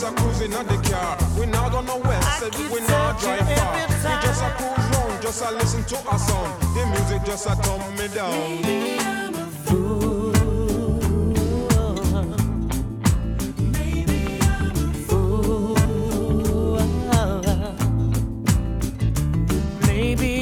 just 0.00 0.12
a 0.12 0.16
cruising 0.22 0.54
on 0.54 0.66
the 0.66 0.76
car. 0.88 1.18
We 1.38 1.46
not 1.46 1.72
gonna 1.72 1.96
west, 1.98 2.42
we 2.72 2.80
not 2.88 3.20
drive 3.20 3.46
far. 3.58 3.74
We 3.74 4.12
just 4.22 4.42
a 4.42 4.50
cruise 4.56 4.88
round, 4.96 5.22
just 5.22 5.44
a 5.44 5.50
listen 5.52 5.84
to 5.84 5.96
our 6.08 6.18
song. 6.18 6.58
The 6.74 6.86
music 6.86 7.24
just 7.24 7.46
a 7.46 7.54
dumb 7.62 7.96
me 7.96 8.08
down. 8.08 8.62
Maybe 8.62 8.98
I'm 9.00 9.34
a 9.34 9.46
fool. 9.66 10.30
Maybe 19.86 20.39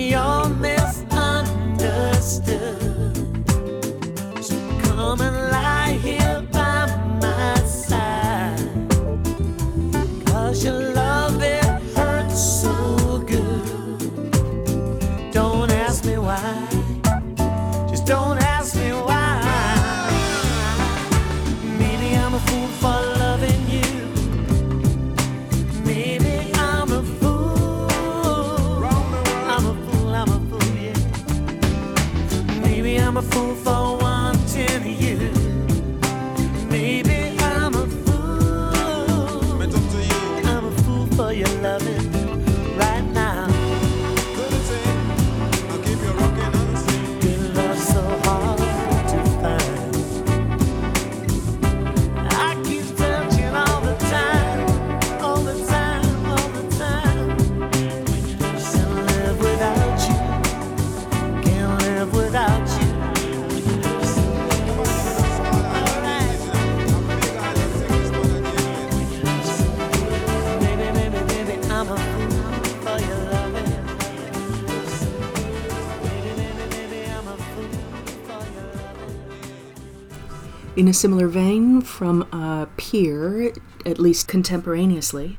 In 80.79 80.87
a 80.87 80.95
similar 80.95 81.27
vein, 81.27 81.81
from 81.81 82.23
a 82.33 82.69
Peer, 82.77 83.53
at 83.85 83.99
least 83.99 84.29
contemporaneously, 84.29 85.37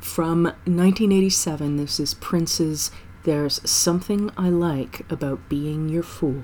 from 0.00 0.42
1987, 0.66 1.78
this 1.78 1.98
is 1.98 2.12
Prince's 2.12 2.90
There's 3.22 3.58
Something 3.68 4.30
I 4.36 4.50
Like 4.50 5.10
About 5.10 5.48
Being 5.48 5.88
Your 5.88 6.02
Fool. 6.02 6.42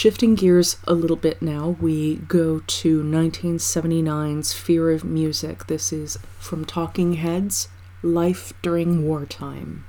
Shifting 0.00 0.34
gears 0.34 0.78
a 0.84 0.94
little 0.94 1.14
bit 1.14 1.42
now, 1.42 1.76
we 1.78 2.16
go 2.16 2.60
to 2.60 3.02
1979's 3.02 4.54
Fear 4.54 4.92
of 4.92 5.04
Music. 5.04 5.66
This 5.66 5.92
is 5.92 6.18
from 6.38 6.64
Talking 6.64 7.16
Heads 7.16 7.68
Life 8.02 8.54
During 8.62 9.06
Wartime. 9.06 9.84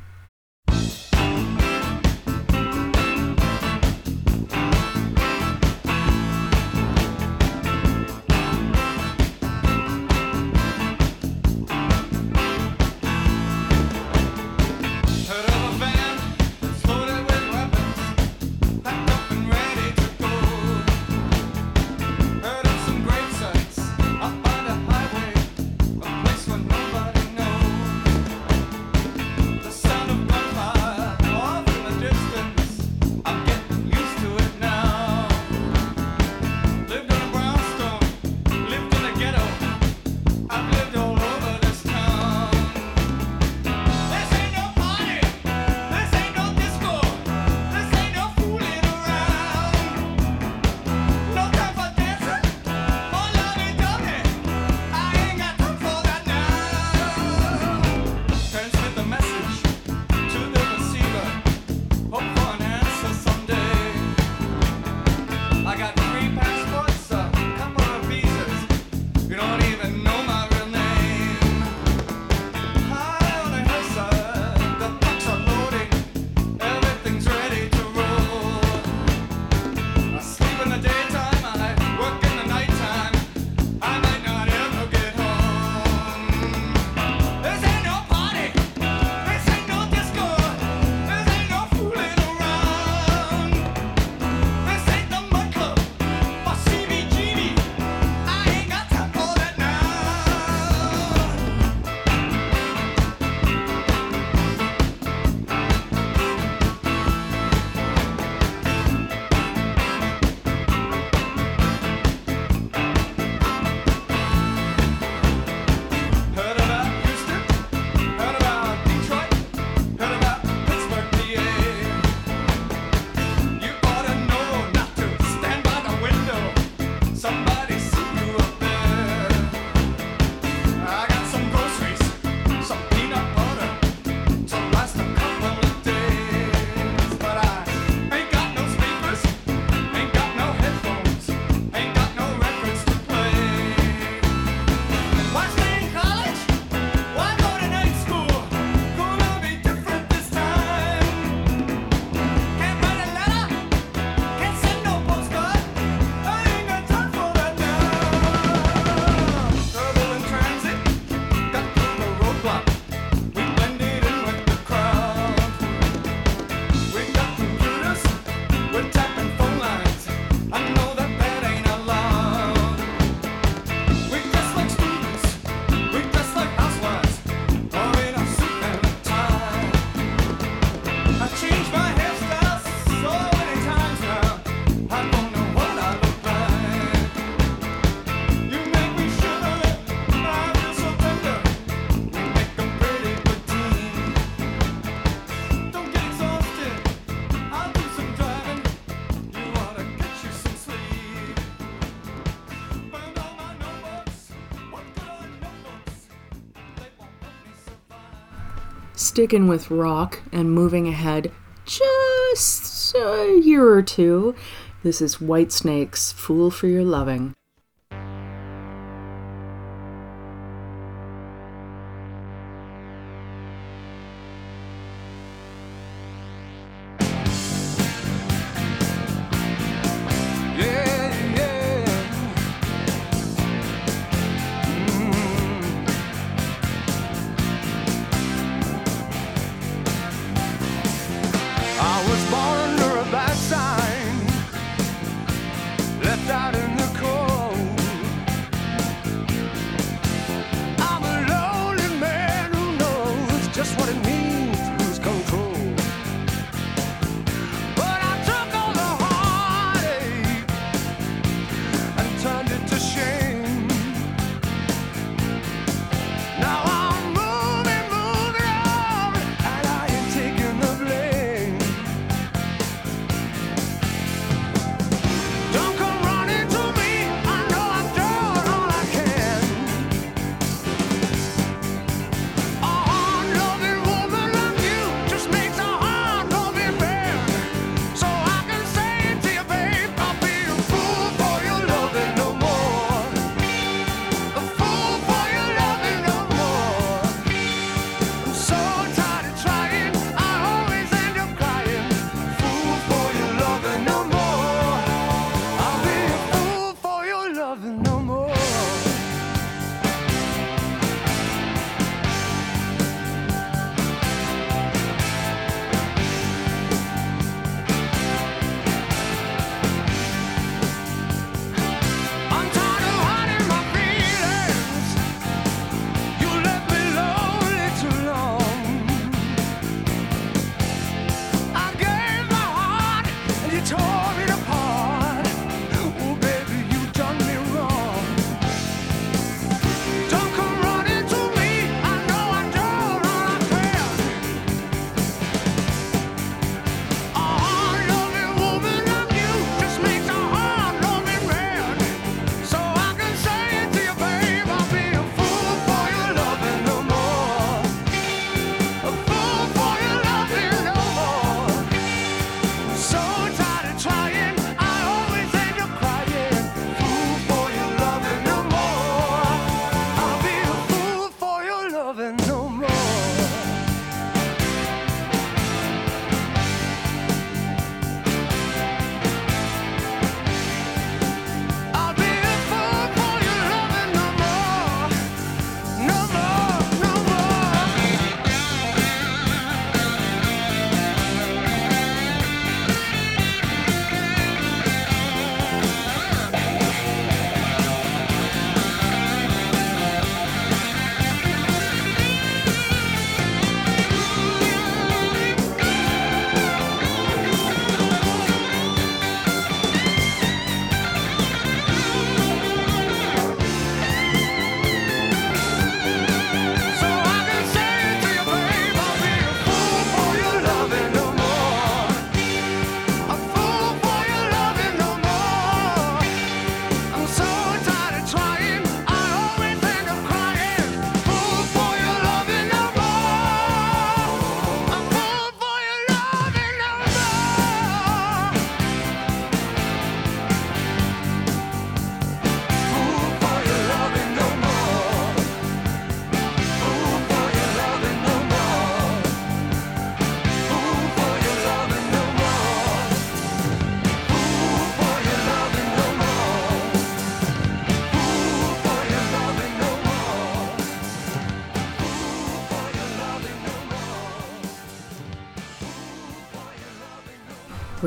sticking 209.22 209.48
with 209.48 209.70
rock 209.70 210.20
and 210.32 210.52
moving 210.52 210.88
ahead 210.88 211.32
just 211.64 212.96
a 212.96 213.40
year 213.40 213.72
or 213.72 213.84
two. 213.84 214.34
This 214.82 215.00
is 215.00 215.22
Whitesnake's 215.22 216.12
Fool 216.12 216.50
for 216.50 216.66
Your 216.66 216.84
Loving. 216.84 217.36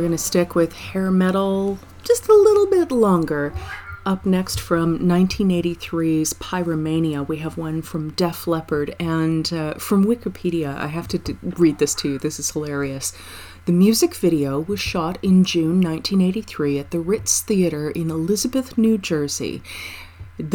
going 0.04 0.12
to 0.12 0.18
stick 0.18 0.54
with 0.54 0.74
hair 0.74 1.10
metal 1.10 1.78
just 2.02 2.28
a 2.28 2.34
little 2.34 2.66
bit 2.66 2.92
longer. 2.92 3.54
Up 4.04 4.26
next 4.26 4.60
from 4.60 4.98
1983's 4.98 6.34
Pyromania, 6.34 7.26
we 7.26 7.38
have 7.38 7.56
one 7.56 7.80
from 7.80 8.10
Def 8.10 8.46
Leppard. 8.46 8.94
And 9.00 9.50
uh, 9.50 9.74
from 9.74 10.04
Wikipedia, 10.04 10.76
I 10.76 10.88
have 10.88 11.08
to 11.08 11.16
d- 11.16 11.38
read 11.42 11.78
this 11.78 11.94
to 11.94 12.10
you. 12.10 12.18
This 12.18 12.38
is 12.38 12.50
hilarious. 12.50 13.14
The 13.64 13.72
music 13.72 14.14
video 14.14 14.60
was 14.60 14.78
shot 14.78 15.16
in 15.22 15.42
June 15.42 15.80
1983 15.80 16.78
at 16.78 16.90
the 16.90 17.00
Ritz 17.00 17.40
Theater 17.40 17.88
in 17.88 18.10
Elizabeth, 18.10 18.76
New 18.76 18.98
Jersey 18.98 19.62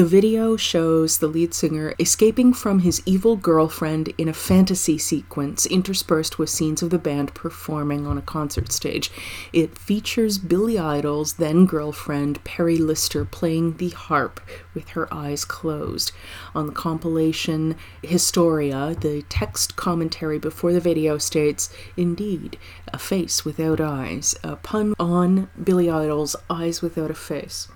video 0.04 0.58
shows 0.58 1.20
the 1.20 1.28
lead 1.28 1.54
singer 1.54 1.96
escaping 1.98 2.52
from 2.52 2.80
his 2.80 3.02
evil 3.06 3.38
girlfriend 3.38 4.14
in 4.18 4.28
a 4.28 4.34
fantasy 4.34 4.98
sequence 4.98 5.66
interspersed 5.66 6.38
with 6.38 6.50
scenes 6.50 6.82
of 6.82 6.90
the 6.90 7.00
band 7.00 7.34
performing 7.34 8.06
on 8.06 8.18
a 8.18 8.22
concert 8.22 8.74
stage. 8.74 9.10
It 9.54 9.78
features 9.78 10.38
Billy 10.38 10.78
Idol's 10.78 11.36
then 11.36 11.66
girlfriend 11.66 12.44
Perri 12.44 12.76
Lister 12.76 13.24
playing 13.24 13.78
the 13.78 13.92
harp 13.92 14.42
with 14.74 14.90
her 14.90 15.08
eyes 15.14 15.46
closed. 15.46 16.12
On 16.54 16.68
the 16.68 16.74
compilation 16.74 17.78
Historia, 18.02 18.98
the 19.00 19.22
text 19.30 19.78
commentary 19.78 20.40
before 20.40 20.74
the 20.74 20.82
video 20.82 21.18
states, 21.18 21.74
Indeed, 21.96 22.58
a 22.90 23.00
face 23.00 23.46
without 23.46 23.80
eyes, 23.80 24.36
a 24.44 24.58
pun 24.58 24.94
on 25.00 25.50
Billy 25.64 25.90
Idol's 25.90 26.36
Eyes 26.50 26.82
Without 26.82 27.10
a 27.12 27.16
Face 27.16 27.70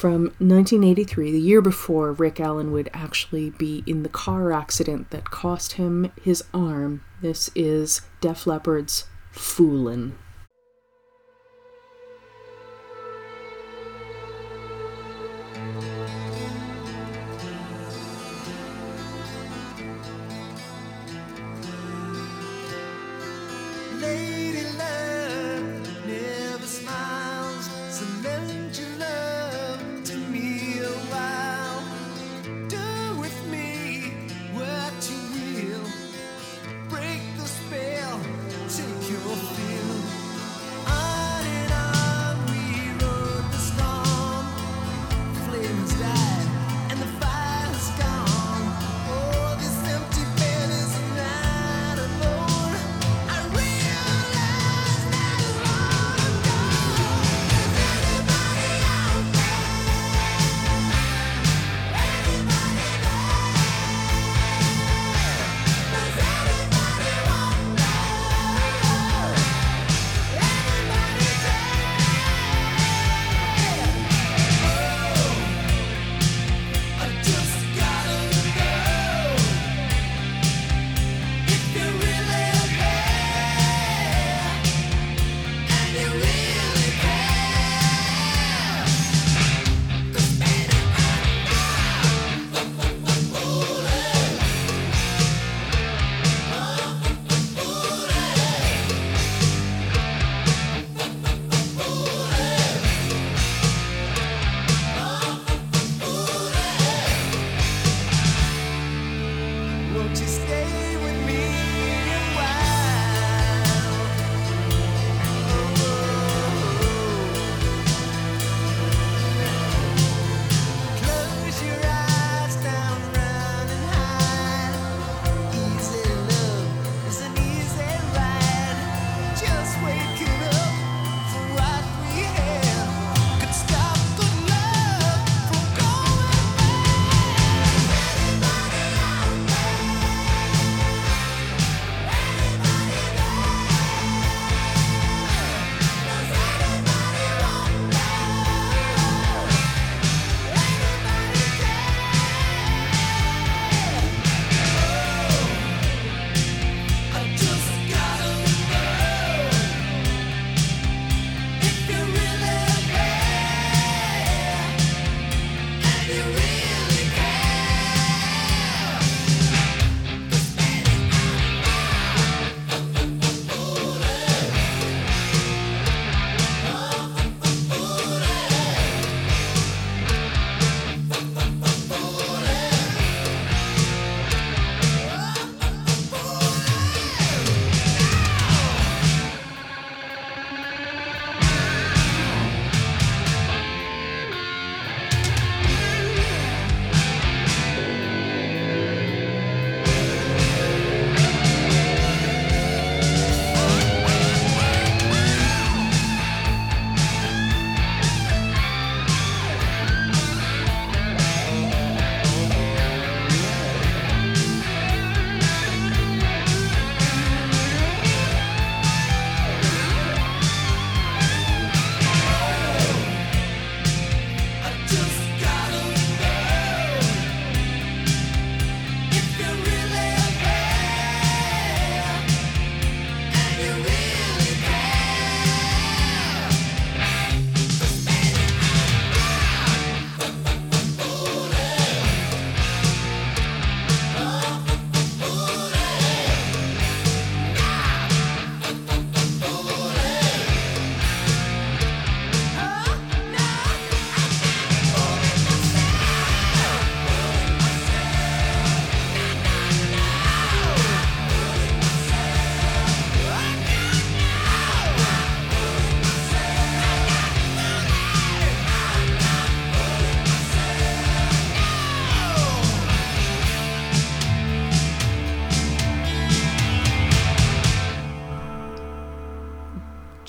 from 0.00 0.22
1983, 0.38 1.30
the 1.30 1.38
year 1.38 1.60
before 1.60 2.12
Rick 2.12 2.40
Allen 2.40 2.72
would 2.72 2.88
actually 2.94 3.50
be 3.50 3.84
in 3.86 4.02
the 4.02 4.08
car 4.08 4.50
accident 4.50 5.10
that 5.10 5.30
cost 5.30 5.72
him 5.72 6.10
his 6.22 6.42
arm. 6.54 7.02
This 7.20 7.50
is 7.54 8.00
Def 8.22 8.46
Leppard's 8.46 9.04
Foolin'. 9.30 10.12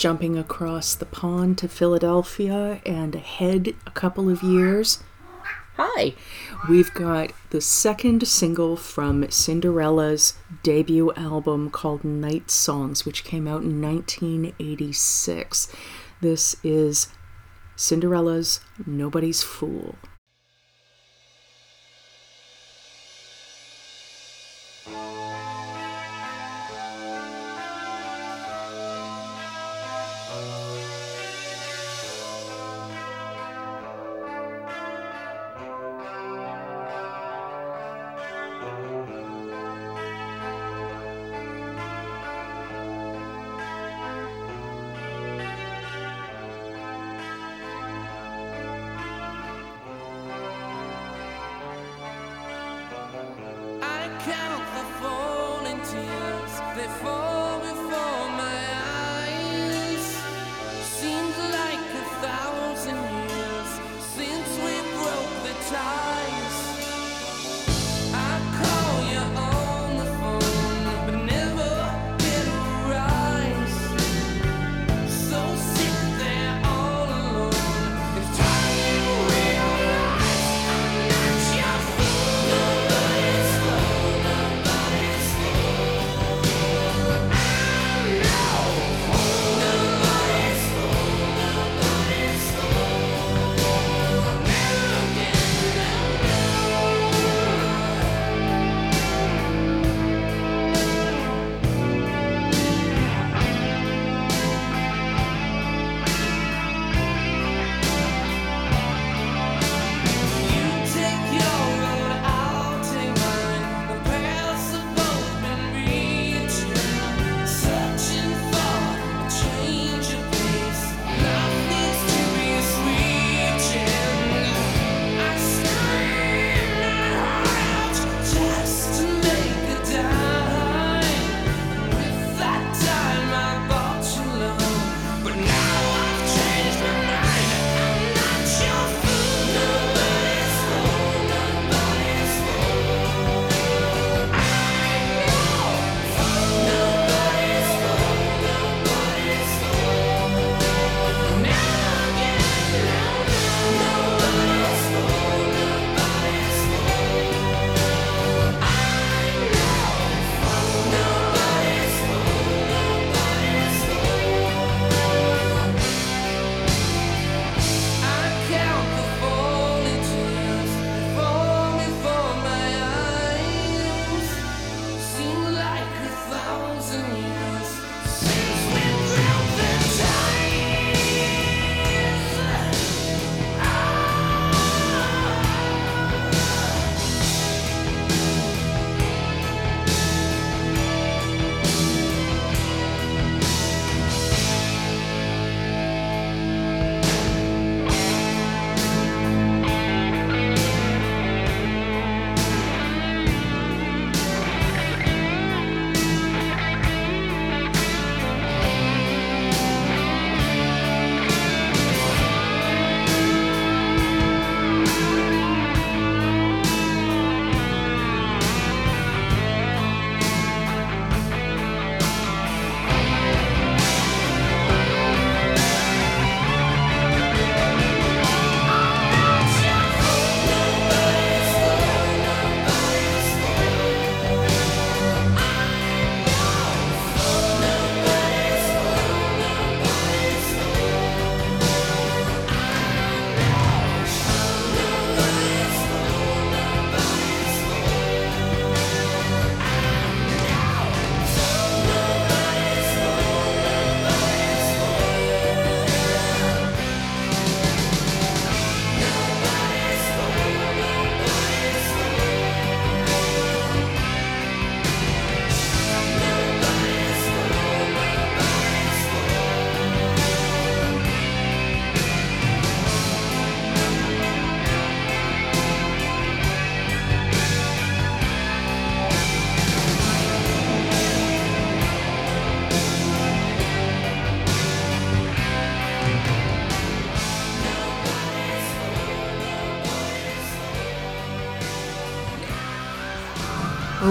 jumping 0.01 0.35
across 0.35 0.95
the 0.95 1.05
pond 1.05 1.59
to 1.59 1.67
Philadelphia 1.67 2.81
and 2.87 3.13
ahead 3.13 3.75
a 3.85 3.91
couple 3.91 4.31
of 4.31 4.41
years. 4.41 5.03
Hi. 5.77 6.15
We've 6.67 6.91
got 6.95 7.33
the 7.51 7.61
second 7.61 8.27
single 8.27 8.75
from 8.75 9.29
Cinderella's 9.29 10.33
debut 10.63 11.13
album 11.13 11.69
called 11.69 12.03
Night 12.03 12.49
Songs, 12.49 13.05
which 13.05 13.23
came 13.23 13.47
out 13.47 13.61
in 13.61 13.79
1986. 13.79 15.71
This 16.19 16.55
is 16.63 17.09
Cinderella's 17.75 18.61
Nobody's 18.87 19.43
Fool. 19.43 19.97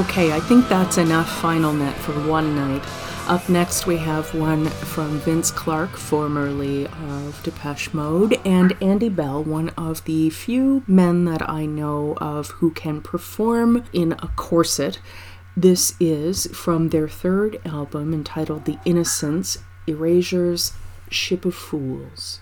Okay, 0.01 0.33
I 0.33 0.41
think 0.41 0.67
that's 0.67 0.97
enough 0.97 1.31
Final 1.43 1.75
Net 1.75 1.95
for 1.95 2.13
one 2.27 2.57
night. 2.57 2.83
Up 3.29 3.47
next, 3.51 3.87
we 3.87 3.99
have 3.99 4.35
one 4.35 4.65
from 4.65 5.21
Vince 5.21 5.51
Clarke, 5.51 5.95
formerly 5.95 6.87
of 6.87 7.39
Depeche 7.43 7.93
Mode, 7.93 8.41
and 8.47 8.75
Andy 8.81 9.11
Bell, 9.11 9.45
one 9.45 9.69
of 9.77 10.03
the 10.07 10.31
few 10.31 10.83
men 10.87 11.27
that 11.27 11.47
I 11.47 11.67
know 11.67 12.17
of 12.17 12.49
who 12.49 12.71
can 12.71 13.03
perform 13.03 13.85
in 13.93 14.13
a 14.13 14.33
corset. 14.37 15.01
This 15.55 15.95
is 16.01 16.47
from 16.47 16.89
their 16.89 17.07
third 17.07 17.61
album 17.67 18.15
entitled 18.15 18.65
The 18.65 18.79
Innocents 18.87 19.59
Erasures, 19.87 20.73
Ship 21.11 21.45
of 21.45 21.55
Fools. 21.55 22.41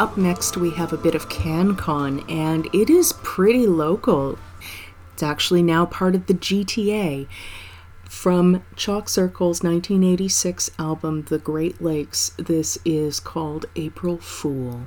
up 0.00 0.16
next, 0.16 0.56
we 0.56 0.70
have 0.70 0.94
a 0.94 0.96
bit 0.96 1.14
of 1.14 1.28
CanCon, 1.28 2.28
and 2.30 2.66
it 2.74 2.88
is 2.88 3.12
pretty 3.22 3.66
local. 3.66 4.38
It's 5.12 5.22
actually 5.22 5.62
now 5.62 5.84
part 5.84 6.14
of 6.14 6.26
the 6.26 6.32
GTA. 6.32 7.28
From 8.08 8.64
Chalk 8.76 9.10
Circle's 9.10 9.62
1986 9.62 10.70
album, 10.78 11.24
The 11.24 11.36
Great 11.38 11.82
Lakes, 11.82 12.32
this 12.38 12.78
is 12.82 13.20
called 13.20 13.66
April 13.76 14.16
Fool. 14.16 14.84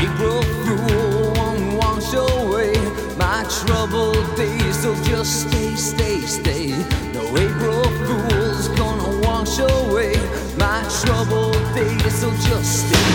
April 0.00 0.42
Fool 0.64 1.32
won't 1.36 1.76
wash 1.76 2.14
away 2.14 2.72
my 3.18 3.44
troubled 3.60 4.34
days. 4.34 4.82
So 4.82 4.94
just 5.04 5.48
stay, 5.48 5.74
stay, 5.76 6.20
stay. 6.20 6.68
No 7.12 7.22
April 7.36 7.84
Fool's 8.06 8.68
gonna 8.80 9.20
wash 9.26 9.58
away 9.58 10.14
my 10.56 10.80
troubled 11.02 11.60
days. 11.74 12.14
So 12.14 12.30
just 12.48 12.88
stay. 12.88 13.09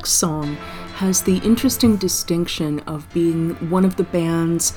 Next 0.00 0.12
song 0.12 0.56
has 0.94 1.24
the 1.24 1.36
interesting 1.40 1.94
distinction 1.96 2.80
of 2.86 3.12
being 3.12 3.50
one 3.68 3.84
of 3.84 3.96
the 3.96 4.02
band's 4.02 4.72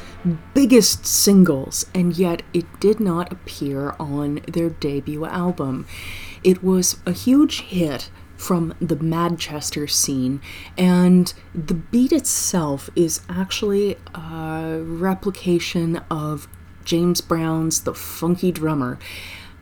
biggest 0.53 1.05
singles, 1.05 1.85
and 1.95 2.17
yet 2.17 2.41
it 2.53 2.65
did 2.81 2.99
not 2.99 3.31
appear 3.31 3.95
on 4.01 4.41
their 4.49 4.69
debut 4.69 5.23
album. 5.23 5.87
It 6.43 6.61
was 6.61 6.97
a 7.05 7.13
huge 7.13 7.61
hit 7.61 8.09
from 8.35 8.73
the 8.81 8.97
Manchester 8.97 9.87
scene, 9.87 10.41
and 10.77 11.33
the 11.55 11.75
beat 11.75 12.11
itself 12.11 12.89
is 12.93 13.21
actually 13.29 13.95
a 14.13 14.81
replication 14.83 16.01
of 16.11 16.49
James 16.83 17.21
Brown's 17.21 17.83
The 17.83 17.93
Funky 17.93 18.51
Drummer. 18.51 18.99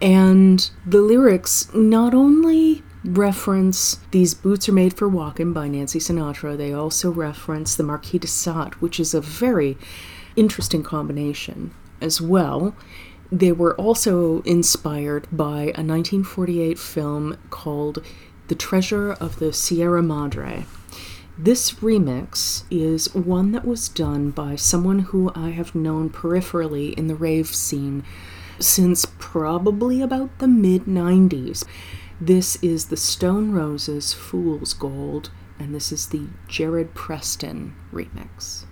And 0.02 0.72
the 0.88 1.02
lyrics 1.02 1.72
not 1.72 2.16
only 2.16 2.82
reference 3.03 3.99
These 4.11 4.34
Boots 4.34 4.69
Are 4.69 4.73
Made 4.73 4.94
for 4.94 5.07
Walking 5.07 5.53
by 5.53 5.68
Nancy 5.68 5.99
Sinatra, 5.99 6.56
they 6.56 6.73
also 6.73 7.11
reference 7.11 7.76
The 7.76 7.84
Marquis 7.84 8.19
de 8.19 8.28
Sade, 8.28 8.76
which 8.76 8.99
is 8.99 9.14
a 9.14 9.22
very 9.22 9.78
interesting 10.36 10.84
combination 10.84 11.73
as 11.99 12.22
well. 12.22 12.76
They 13.32 13.52
were 13.52 13.76
also 13.76 14.41
inspired 14.41 15.28
by 15.32 15.61
a 15.61 15.82
1948 15.84 16.78
film 16.78 17.38
called 17.49 18.03
The 18.49 18.56
Treasure 18.56 19.14
of 19.14 19.40
the 19.40 19.53
Sierra 19.53 20.03
Madre. 20.03 20.65
This 21.38 21.72
remix 21.76 22.65
is 22.69 23.15
one 23.15 23.52
that 23.53 23.65
was 23.65 23.90
done 23.90 24.32
by 24.32 24.56
someone 24.56 24.99
who 24.99 25.32
I 25.34 25.52
have 25.52 25.73
known 25.73 26.10
peripherally 26.10 26.94
in 26.94 27.07
the 27.07 27.15
rave 27.15 27.48
scene 27.48 28.03
since 28.60 29.07
probably 29.18 30.02
about 30.02 30.38
the 30.38 30.48
mid 30.48 30.86
90s. 30.86 31.64
This 32.23 32.56
is 32.57 32.85
the 32.85 32.98
Stone 32.98 33.49
Roses 33.49 34.14
Fool's 34.14 34.76
Gold, 34.76 35.31
and 35.57 35.73
this 35.73 35.91
is 35.91 36.10
the 36.10 36.27
Jarod 36.48 36.93
Preston 36.93 37.73
remix. 37.91 38.65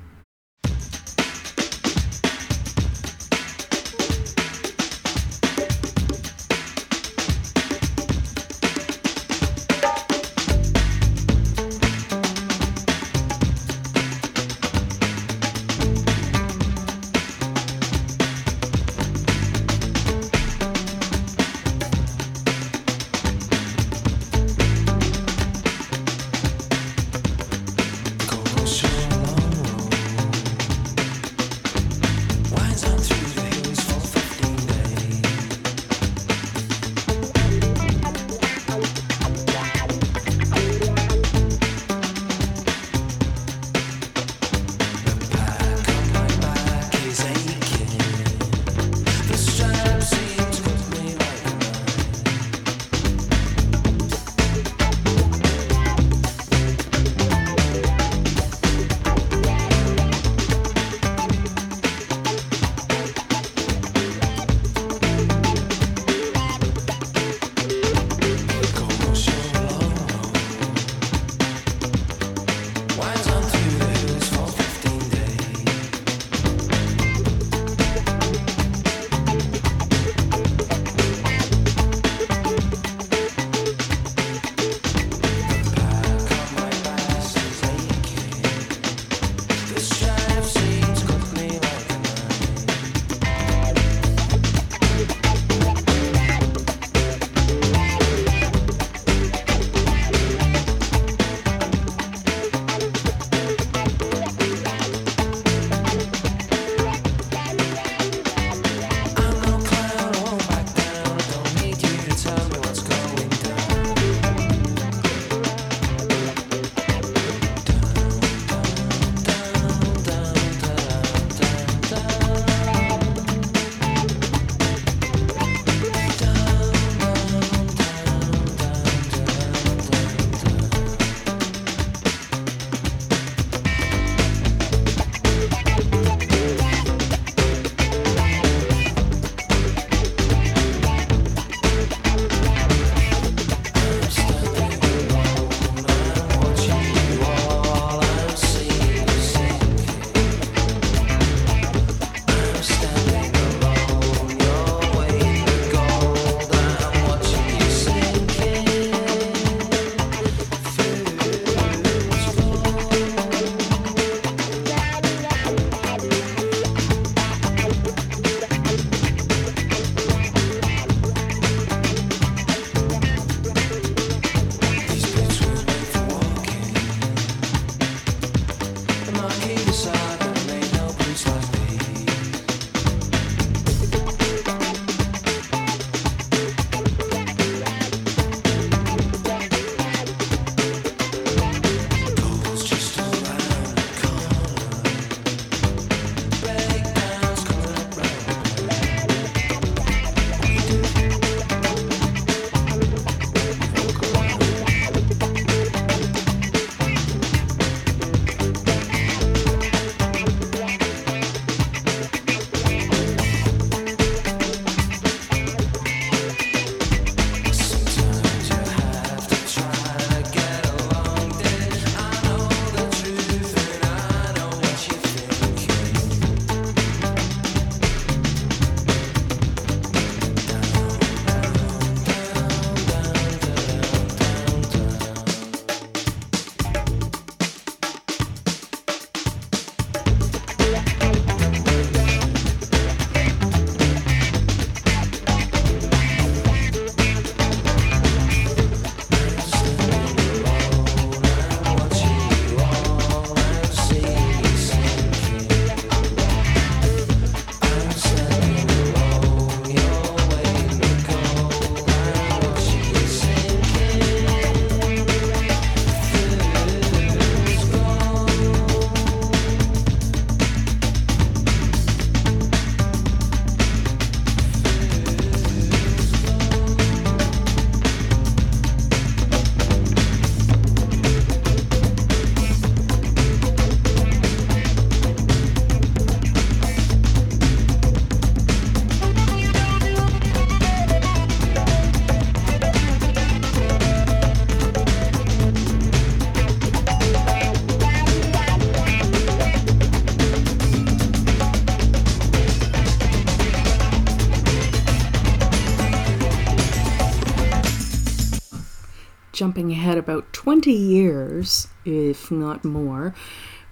jumping 309.60 309.74
ahead 309.74 309.98
about 309.98 310.32
20 310.32 310.72
years, 310.72 311.68
if 311.84 312.32
not 312.32 312.64
more, 312.64 313.14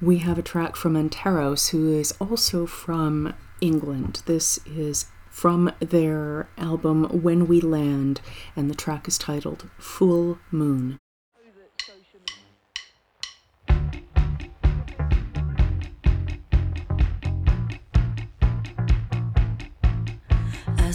we 0.01 0.17
have 0.17 0.37
a 0.37 0.41
track 0.41 0.75
from 0.75 0.95
Anteros, 0.95 1.69
who 1.69 1.93
is 1.93 2.11
also 2.19 2.65
from 2.65 3.33
England. 3.61 4.21
This 4.25 4.59
is 4.65 5.05
from 5.29 5.71
their 5.79 6.49
album 6.57 7.05
When 7.23 7.47
We 7.47 7.61
Land, 7.61 8.19
and 8.53 8.69
the 8.69 8.75
track 8.75 9.07
is 9.07 9.17
titled 9.17 9.69
Fool 9.77 10.39
Moon. 10.51 10.99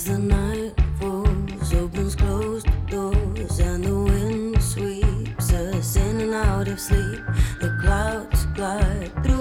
The 0.05 0.19
night 0.19 0.42
sleep. 6.83 7.25
The 7.61 7.71
clouds 7.81 8.47
glide 8.57 9.13
through. 9.23 9.32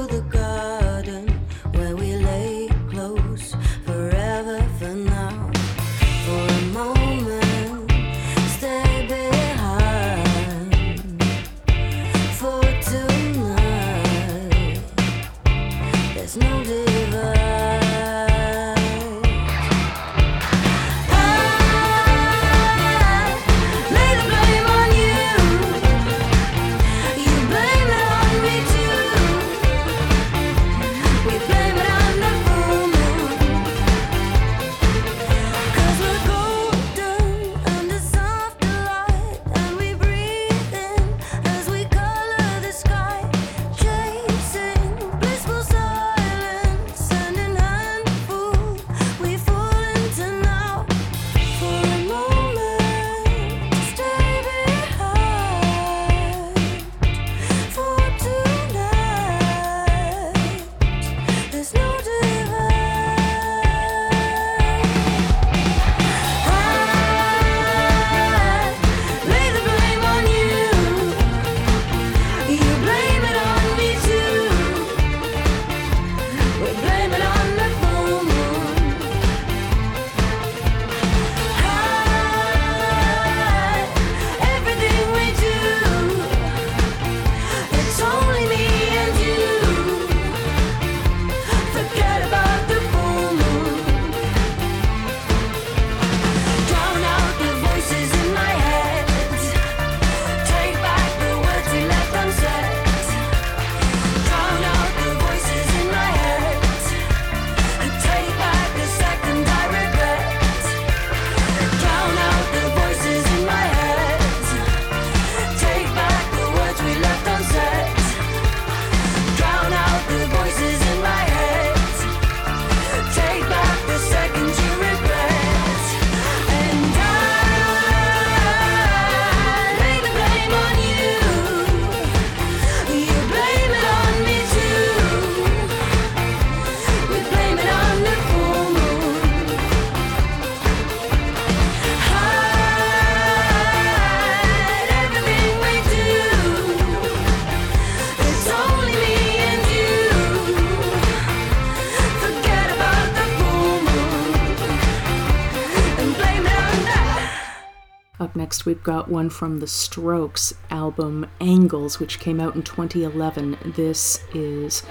got 158.83 159.09
one 159.09 159.29
from 159.29 159.59
the 159.59 159.67
Strokes 159.67 160.53
album 160.69 161.27
Angles, 161.39 161.99
which 161.99 162.19
came 162.19 162.39
out 162.39 162.55
in 162.55 162.63
2011. 162.63 163.57
This 163.75 164.23
is 164.33 164.83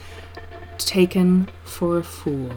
Taken 0.78 1.48
for 1.64 1.98
a 1.98 2.04
Fool. 2.04 2.52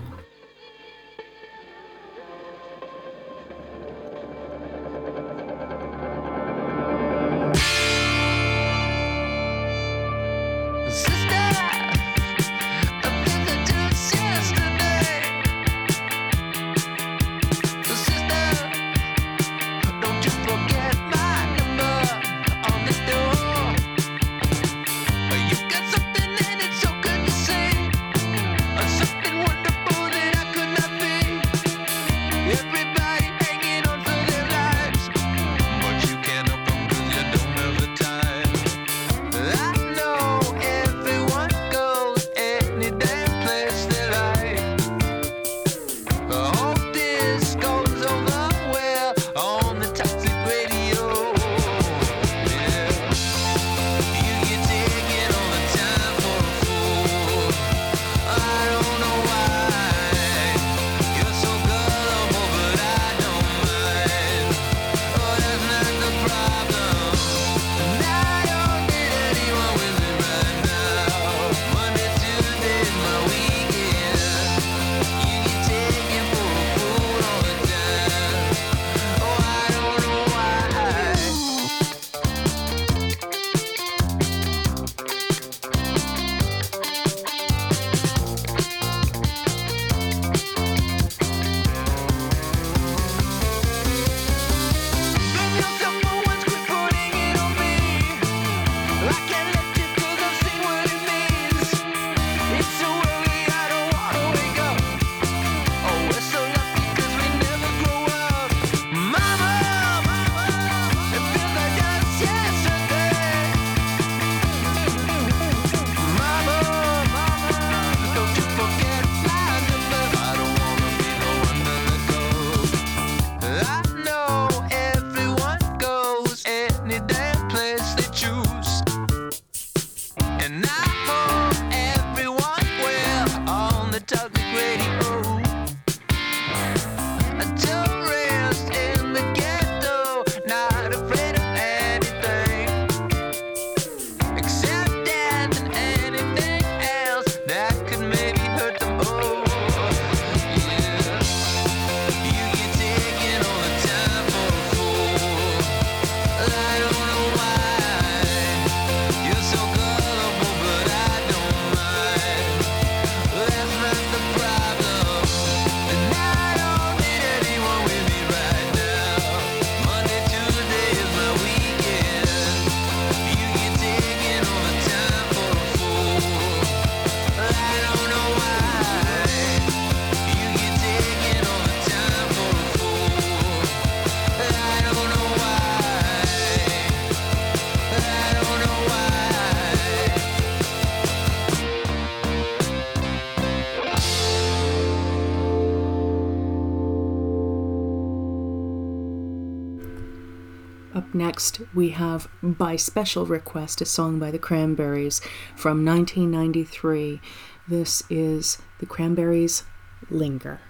Next, 201.33 201.61
we 201.73 201.89
have 201.89 202.27
By 202.43 202.75
Special 202.75 203.25
Request, 203.25 203.81
a 203.81 203.85
song 203.85 204.19
by 204.19 204.29
the 204.29 204.37
Cranberries 204.37 205.19
from 205.55 205.83
1993. 205.83 207.19
This 207.67 208.03
is 208.07 208.59
the 208.77 208.85
Cranberries 208.85 209.63
Linger. 210.11 210.61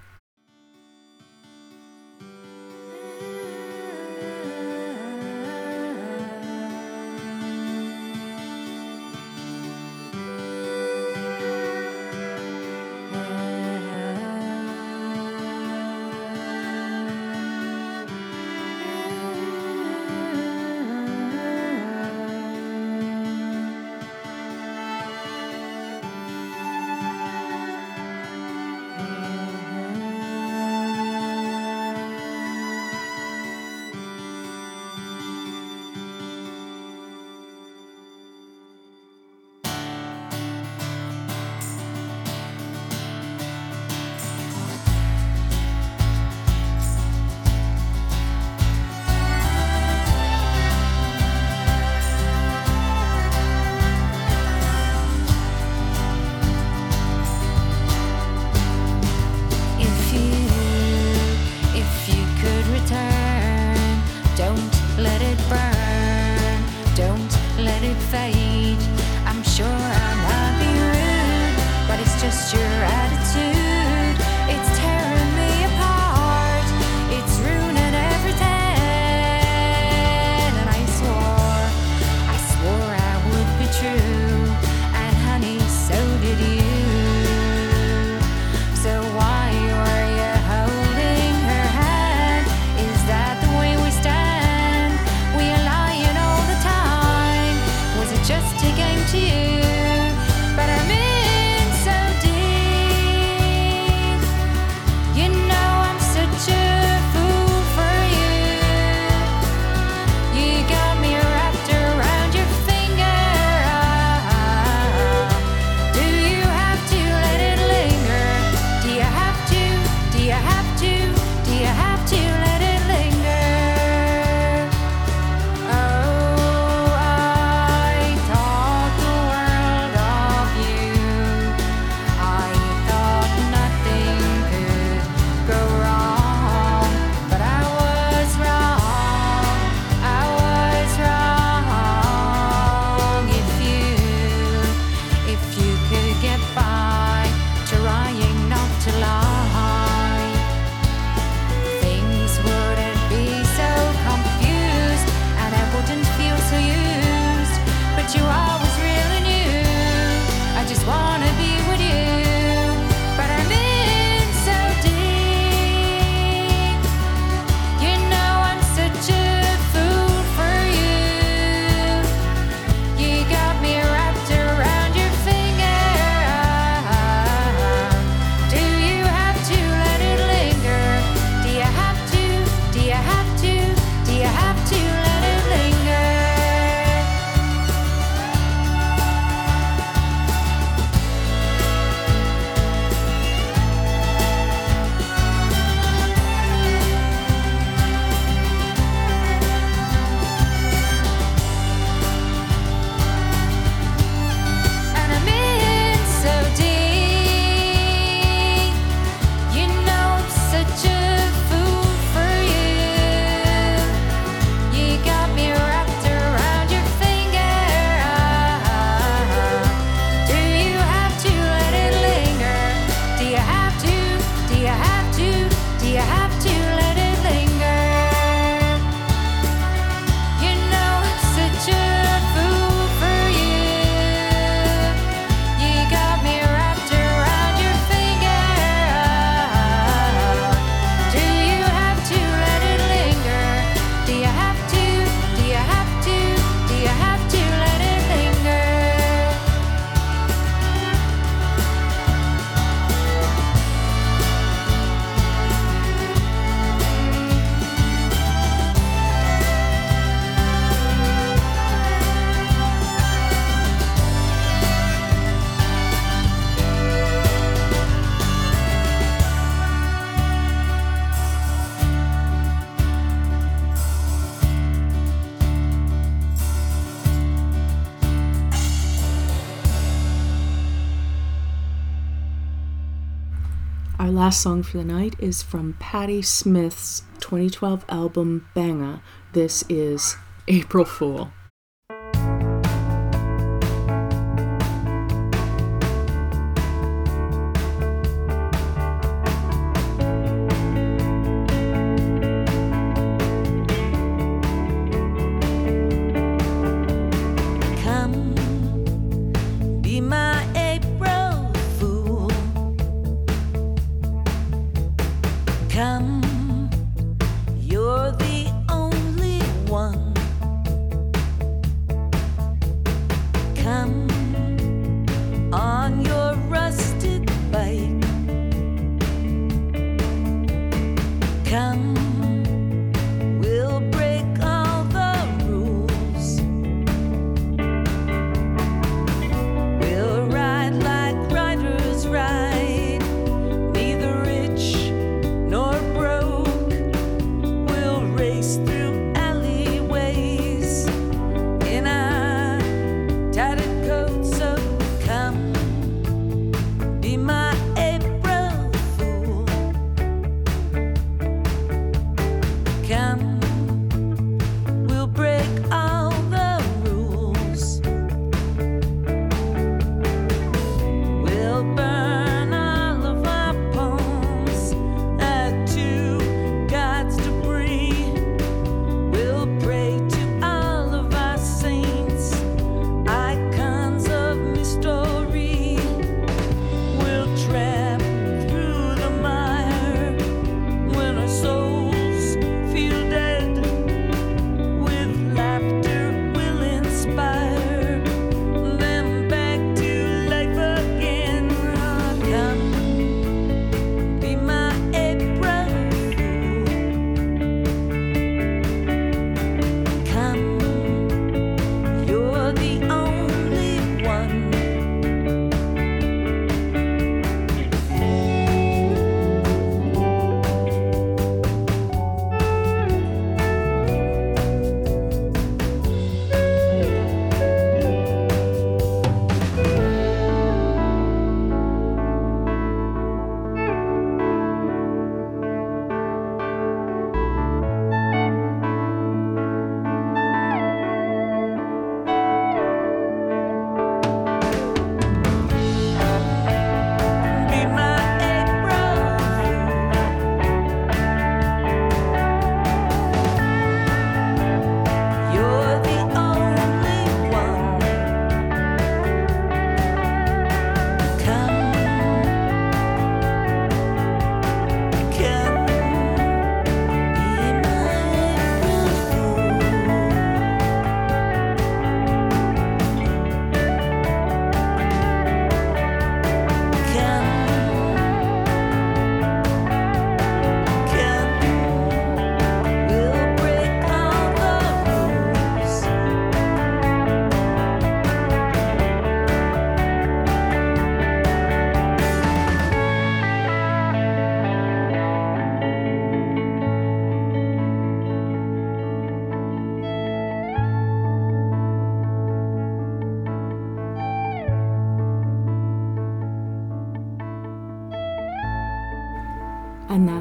Last 284.23 284.41
song 284.41 284.63
for 284.63 284.77
the 284.77 284.85
night 284.85 285.15
is 285.19 285.43
from 285.43 285.73
Patti 285.79 286.21
Smith's 286.21 287.03
2012 287.19 287.83
album 287.89 288.47
Banga. 288.53 289.01
This 289.33 289.65
is 289.67 290.15
April 290.47 290.85
Fool. 290.85 291.33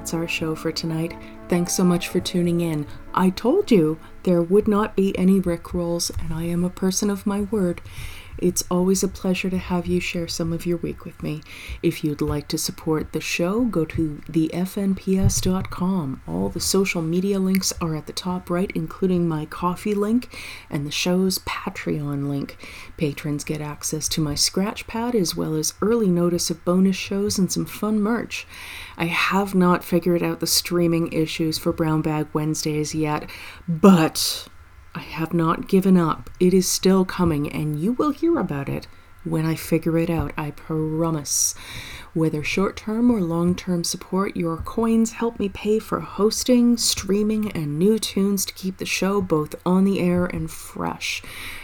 That's 0.03 0.15
our 0.15 0.27
show 0.27 0.57
for 0.57 0.73
tonight. 0.73 1.17
Thanks 1.49 1.75
so 1.75 1.85
much 1.85 2.09
for 2.09 2.19
tuning 2.19 2.61
in. 2.61 2.89
I 3.15 3.31
told 3.31 3.71
you 3.71 4.01
there 4.25 4.43
would 4.43 4.67
not 4.67 4.97
be 4.97 5.17
any 5.17 5.39
Rick 5.39 5.73
rolls, 5.73 6.11
and 6.19 6.35
I 6.35 6.43
am 6.43 6.65
a 6.65 6.71
person 6.71 7.09
of 7.09 7.25
my 7.25 7.43
word. 7.43 7.81
It's 8.43 8.65
always 8.69 9.05
a 9.05 9.09
pleasure 9.09 9.49
to 9.51 9.57
have 9.57 9.87
you 9.87 10.01
share 10.01 10.27
some 10.27 10.53
of 10.53 10.67
your 10.67 10.79
week 10.79 11.05
with 11.05 11.23
me. 11.23 11.43
If 11.81 12.03
you'd 12.03 12.21
like 12.21 12.49
to 12.49 12.59
support 12.59 13.13
the 13.13 13.21
show, 13.21 13.65
go 13.65 13.85
to 13.85 14.21
thefnps.com. 14.29 16.23
All 16.27 16.49
the 16.49 16.59
social 16.59 17.03
media 17.03 17.39
links 17.39 17.73
are 17.81 17.95
at 17.95 18.09
the 18.09 18.13
top 18.13 18.51
right, 18.51 18.73
including 18.75 19.29
my 19.29 19.47
coffee 19.47 19.95
link 19.95 20.37
and 20.69 20.85
the 20.85 20.91
show's 20.91 21.39
Patreon 21.39 22.29
link. 22.29 22.57
Patrons 22.97 23.45
get 23.45 23.61
access 23.61 24.09
to 24.09 24.21
my 24.21 24.35
scratch 24.35 24.89
pad 24.89 25.15
as 25.15 25.37
well 25.37 25.55
as 25.55 25.75
early 25.81 26.09
notice 26.09 26.51
of 26.51 26.65
bonus 26.65 26.97
shows 26.97 27.39
and 27.39 27.53
some 27.53 27.65
fun 27.65 28.01
merch. 28.01 28.45
I 28.97 29.05
have 29.05 29.55
not 29.55 29.85
figured 29.85 30.23
out 30.23 30.41
the 30.41 30.49
streaming 30.49 31.13
issues 31.13 31.59
for 31.59 31.73
Brown 31.73 32.03
Bag 32.03 32.27
Wednesdays 32.33 32.93
yet, 32.93 33.31
but 33.69 34.49
I 34.95 35.01
have 35.01 35.33
not 35.33 35.69
given 35.69 35.97
up. 35.97 36.31
It 36.39 36.53
is 36.53 36.69
still 36.69 37.05
coming, 37.05 37.51
and 37.51 37.79
you 37.79 37.93
will 37.93 38.11
hear 38.11 38.39
about 38.39 38.69
it 38.69 38.87
when 39.25 39.47
I 39.47 39.55
figure 39.55 39.97
it 39.99 40.11
out, 40.11 40.33
I 40.37 40.51
promise. 40.51 41.55
Whether 42.13 42.43
short 42.43 42.77
term 42.77 43.11
or 43.11 43.21
long 43.21 43.55
term 43.55 43.85
support, 43.85 44.37
your 44.37 44.57
coins 44.57 45.13
help 45.13 45.39
me 45.39 45.49
pay 45.49 45.79
for 45.79 46.01
hosting, 46.01 46.77
streaming, 46.77 47.53
and 47.53 47.79
new 47.79 47.99
tunes 47.99 48.45
to 48.47 48.55
keep 48.55 48.79
the 48.79 48.87
show 48.87 49.23
both 49.23 49.55
on 49.65 49.85
the 49.85 50.01
air 50.01 50.27
and 50.27 50.51
fresh. 50.51 51.23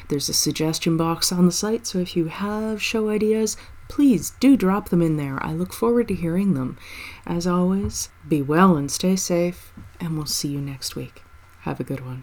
There's 0.08 0.28
a 0.28 0.34
suggestion 0.34 0.96
box 0.96 1.32
on 1.32 1.46
the 1.46 1.52
site, 1.52 1.86
so 1.86 1.98
if 1.98 2.16
you 2.16 2.26
have 2.26 2.80
show 2.80 3.08
ideas, 3.08 3.56
please 3.88 4.30
do 4.38 4.56
drop 4.56 4.90
them 4.90 5.02
in 5.02 5.16
there. 5.16 5.42
I 5.44 5.52
look 5.52 5.72
forward 5.72 6.08
to 6.08 6.14
hearing 6.14 6.54
them. 6.54 6.78
As 7.26 7.46
always, 7.46 8.08
be 8.26 8.40
well 8.40 8.76
and 8.76 8.90
stay 8.90 9.16
safe, 9.16 9.72
and 10.00 10.16
we'll 10.16 10.26
see 10.26 10.48
you 10.48 10.60
next 10.60 10.94
week. 10.94 11.22
Have 11.62 11.80
a 11.80 11.84
good 11.84 12.06
one. 12.06 12.22